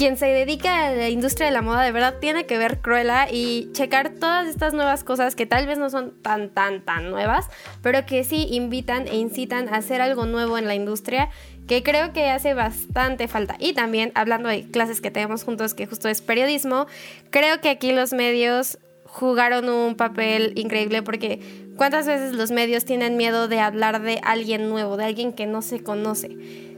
quien 0.00 0.16
se 0.16 0.24
dedica 0.24 0.86
a 0.86 0.92
la 0.92 1.10
industria 1.10 1.48
de 1.48 1.52
la 1.52 1.60
moda 1.60 1.82
de 1.82 1.92
verdad 1.92 2.20
tiene 2.22 2.46
que 2.46 2.56
ver 2.56 2.78
Cruella 2.80 3.28
y 3.30 3.68
checar 3.72 4.08
todas 4.08 4.48
estas 4.48 4.72
nuevas 4.72 5.04
cosas 5.04 5.36
que 5.36 5.44
tal 5.44 5.66
vez 5.66 5.76
no 5.76 5.90
son 5.90 6.14
tan, 6.22 6.48
tan, 6.48 6.82
tan 6.86 7.10
nuevas, 7.10 7.50
pero 7.82 8.06
que 8.06 8.24
sí 8.24 8.46
invitan 8.50 9.06
e 9.08 9.16
incitan 9.16 9.68
a 9.68 9.76
hacer 9.76 10.00
algo 10.00 10.24
nuevo 10.24 10.56
en 10.56 10.66
la 10.66 10.74
industria 10.74 11.28
que 11.68 11.82
creo 11.82 12.14
que 12.14 12.30
hace 12.30 12.54
bastante 12.54 13.28
falta. 13.28 13.56
Y 13.58 13.74
también, 13.74 14.10
hablando 14.14 14.48
de 14.48 14.62
clases 14.70 15.02
que 15.02 15.10
tenemos 15.10 15.44
juntos, 15.44 15.74
que 15.74 15.86
justo 15.86 16.08
es 16.08 16.22
periodismo, 16.22 16.86
creo 17.28 17.60
que 17.60 17.68
aquí 17.68 17.92
los 17.92 18.14
medios 18.14 18.78
jugaron 19.04 19.68
un 19.68 19.96
papel 19.96 20.54
increíble 20.56 21.02
porque 21.02 21.40
cuántas 21.76 22.06
veces 22.06 22.32
los 22.32 22.50
medios 22.52 22.86
tienen 22.86 23.18
miedo 23.18 23.48
de 23.48 23.60
hablar 23.60 24.00
de 24.00 24.18
alguien 24.22 24.70
nuevo, 24.70 24.96
de 24.96 25.04
alguien 25.04 25.34
que 25.34 25.44
no 25.44 25.60
se 25.60 25.82
conoce. 25.82 26.28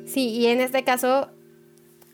Sí, 0.07 0.31
y 0.31 0.49
en 0.49 0.61
este 0.61 0.83
caso 0.83 1.31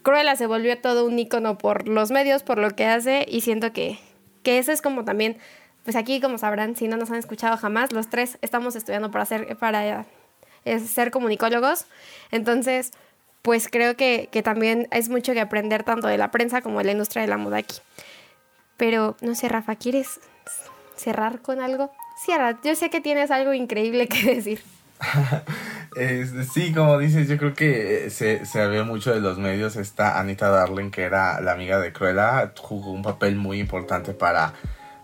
Cruella 0.09 0.37
se 0.37 0.47
volvió 0.47 0.79
todo 0.79 1.05
un 1.05 1.19
icono 1.19 1.59
por 1.59 1.87
los 1.87 2.11
medios, 2.11 2.43
por 2.43 2.57
lo 2.57 2.71
que 2.71 2.87
hace, 2.87 3.27
y 3.29 3.43
siento 3.43 3.75
que, 3.75 3.99
que 4.43 4.57
eso 4.57 4.73
es 4.73 4.81
como 4.81 5.05
también, 5.05 5.37
pues 5.85 5.97
aquí 5.97 6.19
como 6.19 6.39
sabrán, 6.39 6.77
si 6.77 6.89
no 6.89 6.97
nos 6.97 7.11
han 7.11 7.19
escuchado 7.19 7.59
jamás, 7.59 7.93
los 7.93 8.09
tres 8.09 8.39
estamos 8.41 8.75
estudiando 8.75 9.11
para 9.11 9.27
ser, 9.27 9.59
para 9.59 10.07
eh, 10.65 10.79
ser 10.79 11.11
comunicólogos, 11.11 11.85
entonces 12.31 12.93
pues 13.43 13.69
creo 13.69 13.99
que, 13.99 14.31
que 14.33 14.43
también 14.43 14.89
es 14.93 15.11
mucho 15.11 15.35
que 15.35 15.41
aprender 15.41 15.85
tanto 15.85 16.07
de 16.07 16.17
la 16.17 16.31
prensa 16.31 16.63
como 16.63 16.79
de 16.79 16.85
la 16.85 16.93
industria 16.93 17.21
de 17.21 17.29
la 17.29 17.37
moda 17.37 17.59
aquí. 17.59 17.77
Pero 18.79 19.15
no 19.21 19.35
sé, 19.35 19.51
Rafa, 19.51 19.77
¿quieres 19.77 20.21
cerrar 20.97 21.43
con 21.43 21.61
algo? 21.61 21.93
Cierra, 22.25 22.59
yo 22.65 22.75
sé 22.77 22.89
que 22.89 23.03
tienes 23.03 23.31
algo 23.31 23.53
increíble 23.53 24.09
que 24.09 24.37
decir. 24.37 24.63
sí, 26.53 26.73
como 26.73 26.99
dices, 26.99 27.29
yo 27.29 27.39
creo 27.39 27.55
que 27.55 28.11
se, 28.11 28.45
se 28.47 28.67
ve 28.67 28.83
mucho 28.83 29.13
de 29.13 29.21
los 29.21 29.39
medios. 29.39 29.77
Esta 29.77 30.19
Anita 30.19 30.49
Darling, 30.49 30.91
que 30.91 31.03
era 31.03 31.41
la 31.41 31.53
amiga 31.53 31.79
de 31.79 31.93
Cruella, 31.93 32.53
jugó 32.59 32.93
un 32.93 33.03
papel 33.03 33.37
muy 33.37 33.61
importante 33.61 34.13
para 34.13 34.55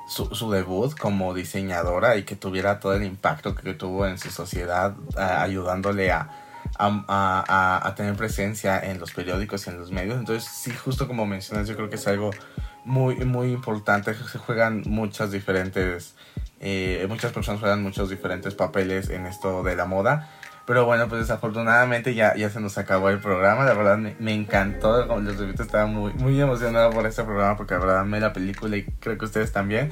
su, 0.09 0.35
su 0.35 0.51
debut 0.51 0.97
como 0.99 1.35
diseñadora 1.35 2.17
y 2.17 2.25
que 2.25 2.37
tuviera 2.37 2.81
todo 2.81 2.95
el 2.95 3.05
impacto 3.05 3.55
que 3.55 3.75
tuvo 3.75 4.07
en 4.07 4.19
su 4.19 4.31
sociedad, 4.31 4.95
ayudándole 5.17 6.11
a, 6.11 6.29
a, 6.79 7.81
a, 7.87 7.95
tener 7.95 8.15
presencia 8.17 8.79
en 8.81 8.99
los 8.99 9.13
periódicos 9.13 9.67
y 9.67 9.71
en 9.71 9.79
los 9.79 9.91
medios. 9.91 10.19
Entonces, 10.19 10.51
sí, 10.51 10.71
justo 10.73 11.07
como 11.07 11.27
mencionas, 11.27 11.69
yo 11.69 11.77
creo 11.77 11.89
que 11.89 11.97
es 11.97 12.07
algo 12.07 12.31
muy, 12.85 13.17
muy 13.17 13.53
importante. 13.53 14.15
Se 14.15 14.39
juegan 14.39 14.83
muchas 14.87 15.31
diferentes 15.31 16.15
eh, 16.67 17.05
muchas 17.11 17.31
personas 17.31 17.61
juegan 17.61 17.83
muchos 17.83 18.09
diferentes 18.09 18.55
papeles 18.55 19.11
en 19.11 19.27
esto 19.27 19.63
de 19.63 19.77
la 19.77 19.85
moda. 19.85 20.31
Pero 20.67 20.87
bueno, 20.87 21.09
pues 21.09 21.21
desafortunadamente 21.21 22.15
ya, 22.15 22.35
ya 22.37 22.49
se 22.49 22.59
nos 22.59 22.79
acabó 22.79 23.11
el 23.11 23.19
programa. 23.19 23.67
La 23.67 23.75
verdad 23.75 23.99
me, 23.99 24.33
encantó. 24.33 25.07
Como 25.07 25.21
les 25.21 25.39
repito, 25.39 25.63
estaba 25.63 25.85
muy, 25.85 26.15
muy 26.15 26.41
emocionado 26.41 26.89
por 26.91 27.07
este 27.07 27.23
programa 27.23 27.59
porque 27.59 27.75
la 27.75 27.81
verdad 27.81 27.99
amé 28.01 28.19
la 28.19 28.33
película 28.33 28.79
y 28.79 28.85
creo 28.99 29.19
que 29.19 29.27
ustedes 29.27 29.53
también. 29.53 29.91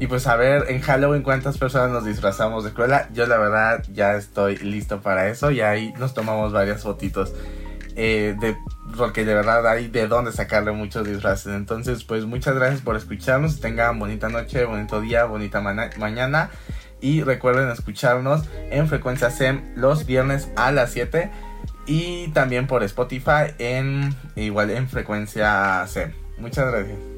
Y 0.00 0.08
pues 0.08 0.26
a 0.26 0.34
ver 0.34 0.64
en 0.68 0.80
Halloween 0.80 1.22
cuántas 1.22 1.56
personas 1.56 1.90
nos 1.90 2.04
disfrazamos 2.04 2.64
de 2.64 2.72
Cruella. 2.72 3.08
Yo 3.12 3.26
la 3.28 3.38
verdad 3.38 3.84
ya 3.92 4.16
estoy 4.16 4.56
listo 4.56 5.00
para 5.00 5.28
eso 5.28 5.52
y 5.52 5.60
ahí 5.60 5.92
nos 5.98 6.14
tomamos 6.14 6.52
varias 6.52 6.82
fotitos. 6.82 7.32
Eh, 7.94 8.34
de, 8.40 8.56
porque 8.96 9.24
de 9.24 9.34
verdad 9.34 9.66
hay 9.66 9.88
de 9.88 10.08
dónde 10.08 10.32
sacarle 10.32 10.72
muchos 10.72 11.06
disfraces. 11.06 11.54
Entonces, 11.54 12.04
pues 12.04 12.24
muchas 12.24 12.54
gracias 12.54 12.80
por 12.80 12.96
escucharnos. 12.96 13.60
Tengan 13.60 13.98
bonita 13.98 14.28
noche, 14.28 14.64
bonito 14.64 15.00
día, 15.00 15.24
bonita 15.24 15.60
mañana. 15.60 16.50
Y 17.00 17.22
recuerden 17.22 17.70
escucharnos 17.70 18.48
en 18.70 18.88
frecuencia 18.88 19.30
SEM 19.30 19.74
los 19.76 20.06
viernes 20.06 20.50
a 20.56 20.72
las 20.72 20.90
7. 20.92 21.30
Y 21.86 22.28
también 22.28 22.66
por 22.66 22.82
Spotify 22.82 23.54
en 23.58 24.14
igual 24.36 24.70
en 24.70 24.88
frecuencia 24.88 25.86
SEM. 25.86 26.12
Muchas 26.38 26.70
gracias. 26.70 27.17